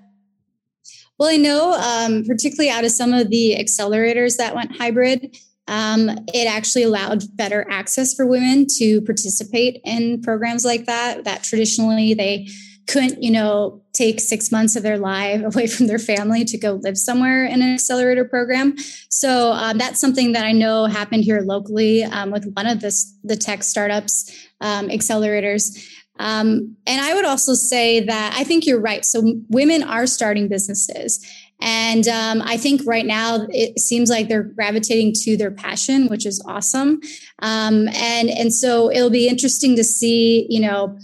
Well, 1.18 1.28
I 1.30 1.36
know, 1.36 1.72
um, 1.72 2.24
particularly 2.24 2.70
out 2.70 2.84
of 2.84 2.90
some 2.90 3.12
of 3.14 3.30
the 3.30 3.56
accelerators 3.56 4.36
that 4.36 4.54
went 4.54 4.76
hybrid, 4.76 5.36
um, 5.68 6.10
it 6.34 6.46
actually 6.46 6.82
allowed 6.82 7.24
better 7.36 7.66
access 7.70 8.12
for 8.12 8.26
women 8.26 8.66
to 8.78 9.00
participate 9.02 9.80
in 9.84 10.20
programs 10.22 10.64
like 10.64 10.86
that. 10.86 11.24
That 11.24 11.44
traditionally 11.44 12.14
they 12.14 12.48
couldn't, 12.86 13.22
you 13.22 13.30
know, 13.30 13.82
take 13.92 14.20
six 14.20 14.52
months 14.52 14.76
of 14.76 14.82
their 14.82 14.98
life 14.98 15.42
away 15.54 15.66
from 15.66 15.86
their 15.86 15.98
family 15.98 16.44
to 16.44 16.58
go 16.58 16.80
live 16.82 16.98
somewhere 16.98 17.44
in 17.44 17.62
an 17.62 17.74
accelerator 17.74 18.24
program. 18.24 18.76
So 19.08 19.52
um, 19.52 19.78
that's 19.78 20.00
something 20.00 20.32
that 20.32 20.44
I 20.44 20.52
know 20.52 20.86
happened 20.86 21.24
here 21.24 21.40
locally 21.40 22.04
um, 22.04 22.30
with 22.30 22.50
one 22.54 22.66
of 22.66 22.80
the, 22.80 22.94
the 23.22 23.36
tech 23.36 23.62
startups 23.62 24.30
um, 24.60 24.88
accelerators. 24.88 25.88
Um, 26.18 26.76
and 26.86 27.00
I 27.00 27.14
would 27.14 27.24
also 27.24 27.54
say 27.54 28.00
that 28.00 28.34
I 28.36 28.44
think 28.44 28.66
you're 28.66 28.80
right. 28.80 29.04
So 29.04 29.34
women 29.48 29.82
are 29.82 30.06
starting 30.06 30.48
businesses. 30.48 31.24
And 31.60 32.06
um, 32.08 32.42
I 32.42 32.56
think 32.56 32.82
right 32.84 33.06
now 33.06 33.46
it 33.50 33.78
seems 33.78 34.10
like 34.10 34.28
they're 34.28 34.42
gravitating 34.42 35.14
to 35.22 35.36
their 35.36 35.50
passion, 35.50 36.08
which 36.08 36.26
is 36.26 36.42
awesome. 36.46 37.00
Um, 37.40 37.88
and 37.88 38.28
and 38.28 38.52
so 38.52 38.90
it'll 38.90 39.10
be 39.10 39.28
interesting 39.28 39.76
to 39.76 39.84
see, 39.84 40.46
you 40.50 40.60
know, 40.60 40.98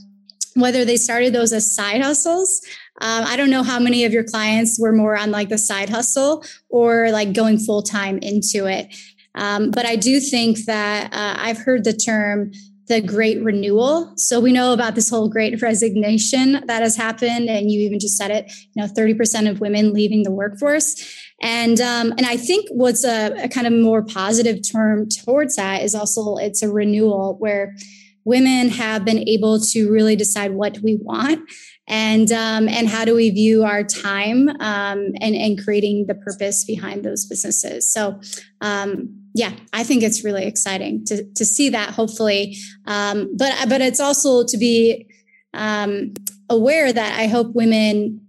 whether 0.55 0.85
they 0.85 0.97
started 0.97 1.33
those 1.33 1.53
as 1.53 1.75
side 1.75 2.03
hustles. 2.03 2.61
Um, 3.01 3.25
I 3.25 3.37
don't 3.37 3.51
know 3.51 3.63
how 3.63 3.79
many 3.79 4.05
of 4.05 4.13
your 4.13 4.25
clients 4.25 4.79
were 4.79 4.93
more 4.93 5.17
on 5.17 5.31
like 5.31 5.49
the 5.49 5.59
side 5.59 5.89
hustle 5.89 6.45
or 6.69 7.11
like 7.11 7.33
going 7.33 7.59
full 7.59 7.83
time 7.83 8.19
into 8.19 8.67
it. 8.67 8.95
Um, 9.35 9.71
but 9.71 9.87
I 9.87 9.97
do 9.97 10.21
think 10.21 10.65
that 10.67 11.13
uh, 11.13 11.37
I've 11.39 11.59
heard 11.59 11.85
the 11.85 11.93
term 11.93 12.53
the 12.91 13.01
great 13.01 13.41
renewal. 13.41 14.13
So 14.17 14.41
we 14.41 14.51
know 14.51 14.73
about 14.73 14.97
this 14.97 15.09
whole 15.09 15.29
great 15.29 15.63
resignation 15.63 16.67
that 16.67 16.83
has 16.83 16.97
happened, 16.97 17.49
and 17.49 17.71
you 17.71 17.81
even 17.83 18.01
just 18.01 18.17
said 18.17 18.33
it. 18.33 18.53
You 18.75 18.83
know, 18.83 18.89
thirty 18.89 19.15
percent 19.15 19.47
of 19.47 19.61
women 19.61 19.93
leaving 19.93 20.25
the 20.25 20.33
workforce, 20.33 20.97
and 21.41 21.81
um, 21.81 22.11
and 22.19 22.27
I 22.27 22.37
think 22.37 22.69
what's 22.71 23.05
a, 23.05 23.45
a 23.45 23.49
kind 23.49 23.69
of 23.69 23.73
more 23.73 24.03
positive 24.03 24.59
term 24.69 25.09
towards 25.09 25.55
that 25.55 25.83
is 25.83 25.95
also 25.95 26.37
it's 26.37 26.65
a 26.65 26.69
renewal 26.69 27.37
where 27.39 27.77
women 28.25 28.69
have 28.69 29.05
been 29.05 29.27
able 29.29 29.59
to 29.61 29.91
really 29.91 30.17
decide 30.17 30.53
what 30.53 30.79
we 30.83 30.99
want 31.01 31.41
and 31.89 32.31
um, 32.33 32.69
and 32.69 32.89
how 32.89 33.05
do 33.05 33.15
we 33.15 33.31
view 33.31 33.65
our 33.65 33.83
time 33.83 34.49
um, 34.61 35.13
and 35.21 35.35
and 35.35 35.63
creating 35.63 36.07
the 36.07 36.15
purpose 36.15 36.65
behind 36.65 37.05
those 37.05 37.27
businesses. 37.27 37.93
So 37.93 38.21
um, 38.61 39.21
yeah 39.35 39.53
i 39.73 39.85
think 39.85 40.03
it's 40.03 40.25
really 40.25 40.45
exciting 40.45 41.05
to 41.05 41.25
to 41.35 41.45
see 41.45 41.69
that 41.71 41.91
hopefully. 41.91 42.57
Um, 42.87 43.37
but 43.37 43.69
but 43.69 43.81
it's 43.81 44.01
also 44.01 44.45
to 44.45 44.57
be 44.57 45.09
um, 45.55 46.15
aware 46.49 46.93
that 46.93 47.19
i 47.19 47.27
hope 47.27 47.55
women 47.55 48.27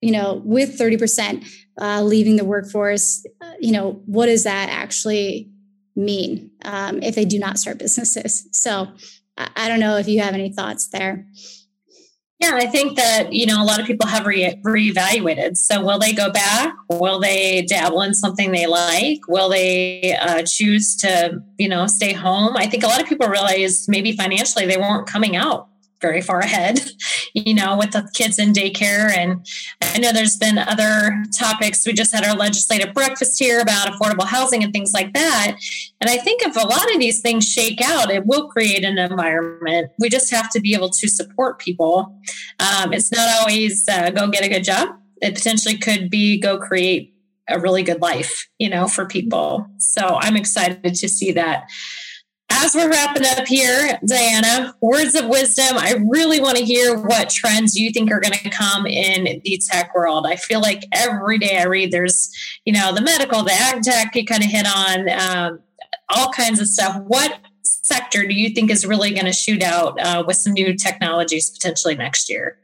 you 0.00 0.12
know 0.12 0.40
with 0.44 0.78
30% 0.78 1.46
uh, 1.80 2.02
leaving 2.02 2.36
the 2.36 2.44
workforce 2.44 3.24
you 3.58 3.72
know 3.72 4.02
what 4.06 4.26
does 4.26 4.44
that 4.44 4.68
actually 4.70 5.50
mean 5.98 6.50
um, 6.64 7.02
if 7.02 7.14
they 7.14 7.24
do 7.24 7.38
not 7.38 7.58
start 7.58 7.78
businesses. 7.78 8.48
So 8.52 8.88
I, 9.36 9.48
I 9.56 9.68
don't 9.68 9.80
know 9.80 9.96
if 9.96 10.08
you 10.08 10.20
have 10.20 10.34
any 10.34 10.50
thoughts 10.50 10.88
there. 10.88 11.26
Yeah, 12.40 12.52
I 12.54 12.66
think 12.66 12.96
that 12.96 13.32
you 13.32 13.46
know 13.46 13.60
a 13.60 13.66
lot 13.66 13.80
of 13.80 13.86
people 13.86 14.06
have 14.06 14.24
re- 14.24 14.60
reevaluated. 14.64 15.56
So 15.56 15.84
will 15.84 15.98
they 15.98 16.12
go 16.12 16.30
back? 16.30 16.72
Will 16.88 17.18
they 17.18 17.62
dabble 17.62 18.02
in 18.02 18.14
something 18.14 18.52
they 18.52 18.66
like? 18.66 19.26
Will 19.26 19.48
they 19.48 20.16
uh, 20.16 20.44
choose 20.44 20.94
to 20.98 21.42
you 21.58 21.68
know 21.68 21.88
stay 21.88 22.12
home? 22.12 22.56
I 22.56 22.66
think 22.66 22.84
a 22.84 22.86
lot 22.86 23.02
of 23.02 23.08
people 23.08 23.26
realize 23.26 23.88
maybe 23.88 24.12
financially 24.12 24.66
they 24.66 24.76
weren't 24.76 25.08
coming 25.08 25.34
out 25.34 25.68
very 26.00 26.20
far 26.20 26.38
ahead, 26.38 26.80
you 27.34 27.54
know, 27.54 27.76
with 27.76 27.92
the 27.92 28.08
kids 28.14 28.38
in 28.38 28.52
daycare. 28.52 29.10
And 29.16 29.46
I 29.82 29.98
know 29.98 30.12
there's 30.12 30.36
been 30.36 30.58
other 30.58 31.24
topics. 31.38 31.86
We 31.86 31.92
just 31.92 32.12
had 32.12 32.24
our 32.24 32.34
legislative 32.36 32.94
breakfast 32.94 33.38
here 33.38 33.60
about 33.60 33.88
affordable 33.88 34.26
housing 34.26 34.62
and 34.64 34.72
things 34.72 34.92
like 34.92 35.12
that. 35.14 35.56
And 36.00 36.10
I 36.10 36.18
think 36.18 36.42
if 36.42 36.56
a 36.56 36.66
lot 36.66 36.92
of 36.92 37.00
these 37.00 37.20
things 37.20 37.50
shake 37.50 37.80
out, 37.80 38.10
it 38.10 38.26
will 38.26 38.48
create 38.48 38.84
an 38.84 38.98
environment. 38.98 39.90
We 39.98 40.08
just 40.08 40.30
have 40.30 40.50
to 40.50 40.60
be 40.60 40.74
able 40.74 40.90
to 40.90 41.08
support 41.08 41.58
people. 41.58 42.20
Um, 42.60 42.92
it's 42.92 43.12
not 43.12 43.28
always 43.40 43.88
uh, 43.88 44.10
go 44.10 44.28
get 44.28 44.44
a 44.44 44.48
good 44.48 44.64
job. 44.64 44.90
It 45.20 45.34
potentially 45.34 45.76
could 45.76 46.10
be 46.10 46.38
go 46.38 46.58
create 46.58 47.14
a 47.48 47.58
really 47.58 47.82
good 47.82 48.00
life, 48.00 48.46
you 48.58 48.68
know, 48.68 48.86
for 48.86 49.06
people. 49.06 49.66
So 49.78 50.18
I'm 50.20 50.36
excited 50.36 50.94
to 50.94 51.08
see 51.08 51.32
that 51.32 51.64
as 52.60 52.74
we're 52.74 52.90
wrapping 52.90 53.24
up 53.24 53.46
here, 53.46 53.98
Diana, 54.06 54.74
words 54.80 55.14
of 55.14 55.26
wisdom. 55.28 55.78
I 55.78 55.94
really 56.08 56.40
want 56.40 56.58
to 56.58 56.64
hear 56.64 56.98
what 56.98 57.30
trends 57.30 57.76
you 57.76 57.90
think 57.92 58.10
are 58.10 58.20
going 58.20 58.34
to 58.34 58.50
come 58.50 58.84
in 58.86 59.40
the 59.44 59.62
tech 59.70 59.94
world. 59.94 60.26
I 60.26 60.36
feel 60.36 60.60
like 60.60 60.84
every 60.92 61.38
day 61.38 61.58
I 61.58 61.64
read 61.64 61.92
there's, 61.92 62.30
you 62.64 62.72
know, 62.72 62.92
the 62.92 63.00
medical, 63.00 63.44
the 63.44 63.52
ag 63.52 63.82
tech, 63.82 64.14
you 64.16 64.24
kind 64.24 64.42
of 64.42 64.50
hit 64.50 64.66
on 64.66 65.08
um, 65.08 65.60
all 66.08 66.32
kinds 66.32 66.60
of 66.60 66.66
stuff. 66.66 67.00
What 67.06 67.38
sector 67.62 68.26
do 68.26 68.34
you 68.34 68.50
think 68.50 68.70
is 68.70 68.84
really 68.84 69.12
going 69.12 69.26
to 69.26 69.32
shoot 69.32 69.62
out 69.62 70.00
uh, 70.00 70.24
with 70.26 70.36
some 70.36 70.52
new 70.52 70.74
technologies 70.74 71.50
potentially 71.50 71.94
next 71.94 72.28
year? 72.28 72.58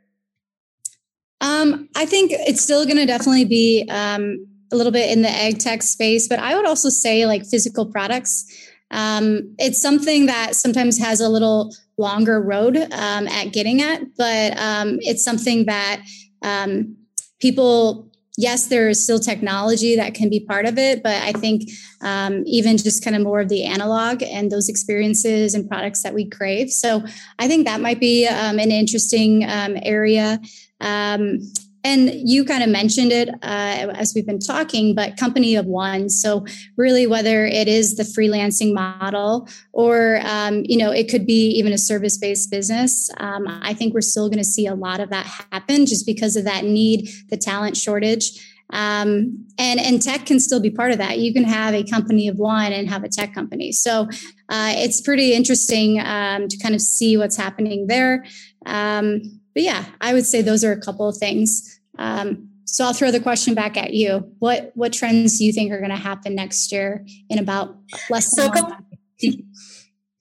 Um, 1.40 1.88
I 1.94 2.06
think 2.06 2.32
it's 2.32 2.62
still 2.62 2.84
going 2.84 2.96
to 2.96 3.06
definitely 3.06 3.44
be 3.44 3.86
um, 3.90 4.46
a 4.72 4.76
little 4.76 4.92
bit 4.92 5.10
in 5.10 5.22
the 5.22 5.30
ag 5.30 5.58
tech 5.60 5.82
space, 5.82 6.26
but 6.26 6.38
I 6.38 6.56
would 6.56 6.66
also 6.66 6.88
say 6.88 7.26
like 7.26 7.46
physical 7.46 7.86
products. 7.86 8.63
Um, 8.94 9.54
it's 9.58 9.82
something 9.82 10.26
that 10.26 10.54
sometimes 10.54 10.98
has 10.98 11.20
a 11.20 11.28
little 11.28 11.74
longer 11.98 12.40
road 12.40 12.76
um, 12.76 13.26
at 13.28 13.52
getting 13.52 13.82
at, 13.82 14.00
but 14.16 14.56
um, 14.58 14.98
it's 15.00 15.24
something 15.24 15.66
that 15.66 16.00
um, 16.42 16.96
people, 17.40 18.10
yes, 18.36 18.68
there 18.68 18.88
is 18.88 19.02
still 19.02 19.18
technology 19.18 19.96
that 19.96 20.14
can 20.14 20.30
be 20.30 20.40
part 20.40 20.64
of 20.64 20.78
it, 20.78 21.02
but 21.02 21.20
I 21.22 21.32
think 21.32 21.68
um, 22.02 22.44
even 22.46 22.76
just 22.76 23.04
kind 23.04 23.16
of 23.16 23.22
more 23.22 23.40
of 23.40 23.48
the 23.48 23.64
analog 23.64 24.22
and 24.22 24.50
those 24.50 24.68
experiences 24.68 25.54
and 25.54 25.68
products 25.68 26.02
that 26.04 26.14
we 26.14 26.30
crave. 26.30 26.70
So 26.70 27.02
I 27.38 27.48
think 27.48 27.66
that 27.66 27.80
might 27.80 28.00
be 28.00 28.28
um, 28.28 28.58
an 28.60 28.70
interesting 28.70 29.44
area. 29.44 30.40
Um, 30.80 31.40
and 31.84 32.10
you 32.14 32.44
kind 32.44 32.62
of 32.62 32.70
mentioned 32.70 33.12
it 33.12 33.28
uh, 33.28 33.92
as 33.92 34.14
we've 34.14 34.26
been 34.26 34.38
talking, 34.38 34.94
but 34.94 35.18
company 35.18 35.54
of 35.54 35.66
one. 35.66 36.08
So 36.08 36.46
really, 36.76 37.06
whether 37.06 37.44
it 37.44 37.68
is 37.68 37.96
the 37.96 38.02
freelancing 38.02 38.72
model 38.72 39.48
or 39.72 40.20
um, 40.24 40.62
you 40.64 40.78
know 40.78 40.90
it 40.90 41.10
could 41.10 41.26
be 41.26 41.50
even 41.50 41.72
a 41.72 41.78
service-based 41.78 42.50
business, 42.50 43.10
um, 43.18 43.46
I 43.46 43.74
think 43.74 43.92
we're 43.92 44.00
still 44.00 44.28
going 44.28 44.38
to 44.38 44.44
see 44.44 44.66
a 44.66 44.74
lot 44.74 45.00
of 45.00 45.10
that 45.10 45.26
happen 45.52 45.84
just 45.84 46.06
because 46.06 46.36
of 46.36 46.44
that 46.44 46.64
need, 46.64 47.10
the 47.28 47.36
talent 47.36 47.76
shortage. 47.76 48.50
Um, 48.70 49.46
and 49.58 49.78
and 49.78 50.00
tech 50.00 50.24
can 50.24 50.40
still 50.40 50.60
be 50.60 50.70
part 50.70 50.90
of 50.90 50.98
that. 50.98 51.18
You 51.18 51.34
can 51.34 51.44
have 51.44 51.74
a 51.74 51.84
company 51.84 52.28
of 52.28 52.38
one 52.38 52.72
and 52.72 52.88
have 52.88 53.04
a 53.04 53.08
tech 53.08 53.34
company. 53.34 53.72
So 53.72 54.08
uh, 54.48 54.72
it's 54.76 55.02
pretty 55.02 55.34
interesting 55.34 56.00
um, 56.00 56.48
to 56.48 56.56
kind 56.56 56.74
of 56.74 56.80
see 56.80 57.18
what's 57.18 57.36
happening 57.36 57.88
there. 57.88 58.24
Um, 58.64 59.40
but 59.54 59.62
yeah, 59.62 59.84
I 60.00 60.12
would 60.12 60.26
say 60.26 60.42
those 60.42 60.64
are 60.64 60.72
a 60.72 60.80
couple 60.80 61.08
of 61.08 61.16
things. 61.16 61.73
Um, 61.98 62.50
so 62.64 62.84
I'll 62.84 62.92
throw 62.92 63.10
the 63.10 63.20
question 63.20 63.54
back 63.54 63.76
at 63.76 63.94
you. 63.94 64.32
What 64.38 64.72
what 64.74 64.92
trends 64.92 65.38
do 65.38 65.44
you 65.44 65.52
think 65.52 65.70
are 65.72 65.78
going 65.78 65.90
to 65.90 65.96
happen 65.96 66.34
next 66.34 66.72
year 66.72 67.06
in 67.28 67.38
about 67.38 67.76
less 68.10 68.34
than 68.34 68.50
so 68.52 69.32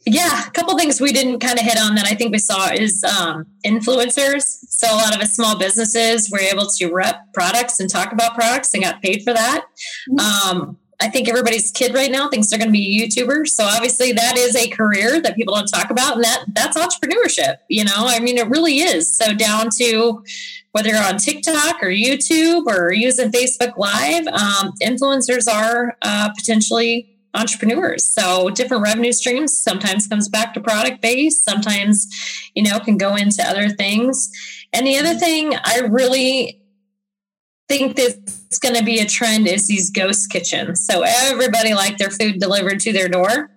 yeah, 0.05 0.47
a 0.47 0.51
couple 0.51 0.77
things 0.77 0.99
we 0.99 1.13
didn't 1.13 1.39
kind 1.39 1.57
of 1.57 1.65
hit 1.65 1.79
on 1.79 1.95
that 1.95 2.05
I 2.05 2.13
think 2.13 2.33
we 2.33 2.39
saw 2.39 2.69
is 2.69 3.03
um, 3.05 3.45
influencers. 3.65 4.43
So 4.43 4.93
a 4.93 4.97
lot 4.97 5.15
of 5.15 5.21
us 5.21 5.35
small 5.35 5.57
businesses 5.57 6.29
were 6.29 6.39
able 6.39 6.67
to 6.77 6.91
rep 6.91 7.33
products 7.33 7.79
and 7.79 7.89
talk 7.89 8.11
about 8.11 8.35
products 8.35 8.73
and 8.73 8.83
got 8.83 9.01
paid 9.01 9.23
for 9.23 9.33
that. 9.33 9.65
Mm-hmm. 10.11 10.57
Um, 10.57 10.77
I 11.01 11.09
think 11.09 11.29
everybody's 11.29 11.71
kid 11.71 11.93
right 11.93 12.11
now 12.11 12.29
thinks 12.29 12.49
they're 12.49 12.59
going 12.59 12.69
to 12.69 12.73
be 12.73 13.01
YouTubers. 13.01 13.49
So 13.49 13.63
obviously 13.63 14.11
that 14.11 14.37
is 14.37 14.55
a 14.55 14.69
career 14.69 15.21
that 15.21 15.35
people 15.35 15.55
don't 15.55 15.67
talk 15.67 15.89
about, 15.89 16.15
and 16.15 16.23
that 16.23 16.45
that's 16.53 16.77
entrepreneurship. 16.77 17.57
You 17.69 17.85
know, 17.85 17.93
I 17.95 18.19
mean, 18.19 18.37
it 18.37 18.47
really 18.47 18.79
is. 18.79 19.13
So 19.13 19.33
down 19.33 19.69
to 19.77 20.23
whether 20.73 20.89
you're 20.89 21.03
on 21.03 21.17
TikTok 21.17 21.81
or 21.81 21.87
YouTube 21.87 22.65
or 22.67 22.91
using 22.91 23.31
Facebook 23.31 23.77
Live, 23.77 24.27
um, 24.27 24.73
influencers 24.81 25.47
are 25.51 25.95
uh, 26.01 26.29
potentially 26.35 27.15
entrepreneurs. 27.35 28.03
So 28.03 28.49
different 28.49 28.83
revenue 28.83 29.11
streams 29.11 29.55
sometimes 29.55 30.07
comes 30.07 30.29
back 30.29 30.53
to 30.55 30.61
product 30.61 31.01
base, 31.01 31.41
sometimes, 31.41 32.07
you 32.55 32.63
know, 32.63 32.79
can 32.79 32.97
go 32.97 33.15
into 33.15 33.43
other 33.43 33.69
things. 33.69 34.31
And 34.73 34.85
the 34.85 34.97
other 34.97 35.15
thing 35.15 35.53
I 35.63 35.81
really 35.89 36.59
think 37.69 37.95
that's 37.95 38.59
going 38.59 38.75
to 38.75 38.83
be 38.83 38.99
a 38.99 39.05
trend 39.05 39.47
is 39.47 39.67
these 39.67 39.91
ghost 39.91 40.31
kitchens. 40.31 40.85
So 40.85 41.03
everybody 41.03 41.73
like 41.73 41.97
their 41.97 42.11
food 42.11 42.39
delivered 42.39 42.79
to 42.81 42.93
their 42.93 43.09
door, 43.09 43.51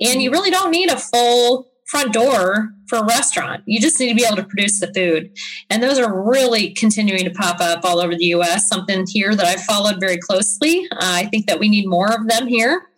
and 0.00 0.22
you 0.22 0.30
really 0.30 0.50
don't 0.50 0.70
need 0.70 0.90
a 0.90 0.98
full 0.98 1.71
front 1.86 2.12
door 2.12 2.70
for 2.88 2.98
a 2.98 3.04
restaurant. 3.04 3.62
You 3.66 3.80
just 3.80 3.98
need 3.98 4.08
to 4.10 4.14
be 4.14 4.24
able 4.24 4.36
to 4.36 4.44
produce 4.44 4.80
the 4.80 4.92
food. 4.94 5.30
And 5.70 5.82
those 5.82 5.98
are 5.98 6.28
really 6.28 6.70
continuing 6.74 7.24
to 7.24 7.30
pop 7.30 7.60
up 7.60 7.84
all 7.84 8.00
over 8.00 8.14
the 8.14 8.26
US, 8.26 8.68
something 8.68 9.04
here 9.08 9.34
that 9.34 9.46
I've 9.46 9.62
followed 9.62 10.00
very 10.00 10.18
closely. 10.18 10.86
Uh, 10.92 10.98
I 11.00 11.26
think 11.26 11.46
that 11.46 11.58
we 11.58 11.68
need 11.68 11.86
more 11.86 12.12
of 12.12 12.28
them 12.28 12.46
here. 12.46 12.88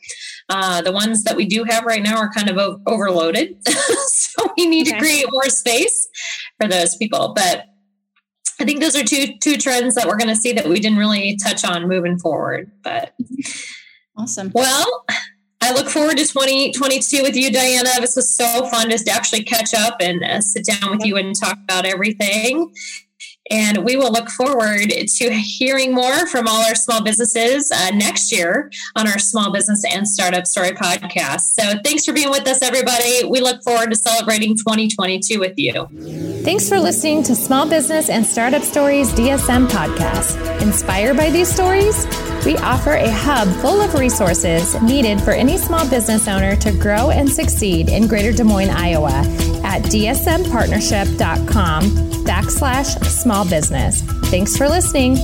Uh, 0.49 0.83
the 0.83 0.93
ones 0.93 1.25
that 1.25 1.37
we 1.37 1.47
do 1.47 1.65
have 1.65 1.85
right 1.85 2.03
now 2.03 2.19
are 2.19 2.31
kind 2.31 2.51
of 2.51 2.59
o- 2.59 2.81
overloaded. 2.87 3.57
so 3.69 4.53
we 4.57 4.67
need 4.67 4.87
okay. 4.87 4.99
to 4.99 5.03
create 5.03 5.27
more 5.31 5.49
space 5.49 6.09
for 6.61 6.69
those 6.69 6.97
people. 6.97 7.33
But 7.35 7.67
I 8.61 8.65
think 8.65 8.81
those 8.81 8.97
are 8.97 9.05
two 9.05 9.37
two 9.41 9.57
trends 9.57 9.95
that 9.95 10.07
we're 10.07 10.17
going 10.17 10.29
to 10.29 10.37
see 10.37 10.53
that 10.53 10.69
we 10.69 10.79
didn't 10.79 10.99
really 10.99 11.37
touch 11.43 11.65
on 11.65 11.89
moving 11.89 12.19
forward. 12.19 12.71
But 12.83 13.15
awesome. 14.17 14.53
Well, 14.55 15.05
I 15.65 15.73
look 15.73 15.89
forward 15.89 16.19
to 16.19 16.27
2022 16.27 17.23
with 17.23 17.35
you, 17.35 17.51
Diana. 17.51 17.89
This 17.99 18.17
was 18.17 18.37
so 18.37 18.69
fun 18.69 18.91
just 18.91 19.07
to 19.07 19.13
actually 19.13 19.45
catch 19.45 19.73
up 19.73 19.97
and 19.99 20.23
uh, 20.23 20.43
sit 20.43 20.67
down 20.67 20.91
with 20.91 21.07
you 21.07 21.17
and 21.17 21.35
talk 21.35 21.57
about 21.65 21.87
everything. 21.87 22.71
And 23.51 23.83
we 23.83 23.97
will 23.97 24.13
look 24.13 24.29
forward 24.29 24.91
to 24.91 25.31
hearing 25.33 25.95
more 25.95 26.27
from 26.27 26.47
all 26.49 26.67
our 26.67 26.75
small 26.75 27.03
businesses 27.03 27.73
uh, 27.73 27.93
next 27.95 28.31
year 28.31 28.71
on 28.95 29.09
our 29.09 29.19
Small 29.19 29.53
Business 29.53 29.83
and 29.91 30.07
Startup 30.07 30.47
Story 30.47 30.73
podcast. 30.73 31.41
So 31.41 31.63
thanks 31.83 32.05
for 32.05 32.13
being 32.13 32.31
with 32.31 32.47
us, 32.47 32.61
everybody. 32.61 33.25
We 33.25 33.41
look 33.41 33.63
forward 33.63 33.91
to 33.91 33.97
celebrating 33.97 34.59
2022 34.59 35.41
with 35.41 35.55
you. 35.57 35.89
Thanks 36.43 36.69
for 36.69 36.79
listening 36.79 37.23
to 37.23 37.35
Small 37.35 37.67
Business 37.67 38.11
and 38.11 38.27
Startup 38.27 38.63
Stories 38.63 39.11
DSM 39.13 39.69
podcast. 39.69 40.61
Inspired 40.61 41.17
by 41.17 41.31
these 41.31 41.49
stories? 41.49 42.05
We 42.45 42.57
offer 42.59 42.93
a 42.93 43.11
hub 43.11 43.49
full 43.63 43.81
of 43.81 43.95
resources 43.95 44.81
needed 44.83 45.21
for 45.23 45.31
any 45.31 45.57
small 45.57 45.89
business 45.89 46.29
owner 46.29 46.57
to 46.57 46.73
grow 46.73 47.11
and 47.11 47.31
succeed 47.31 47.89
in 47.89 48.07
Greater 48.07 48.33
Des 48.33 48.45
Moines, 48.45 48.69
Iowa 48.71 49.25
at 49.65 49.83
dsmpartnership.com 49.85 51.83
backslash 52.25 53.03
small 53.07 53.49
business. 53.49 54.03
Thanks 54.31 54.57
for 54.57 54.69
listening. 54.69 55.17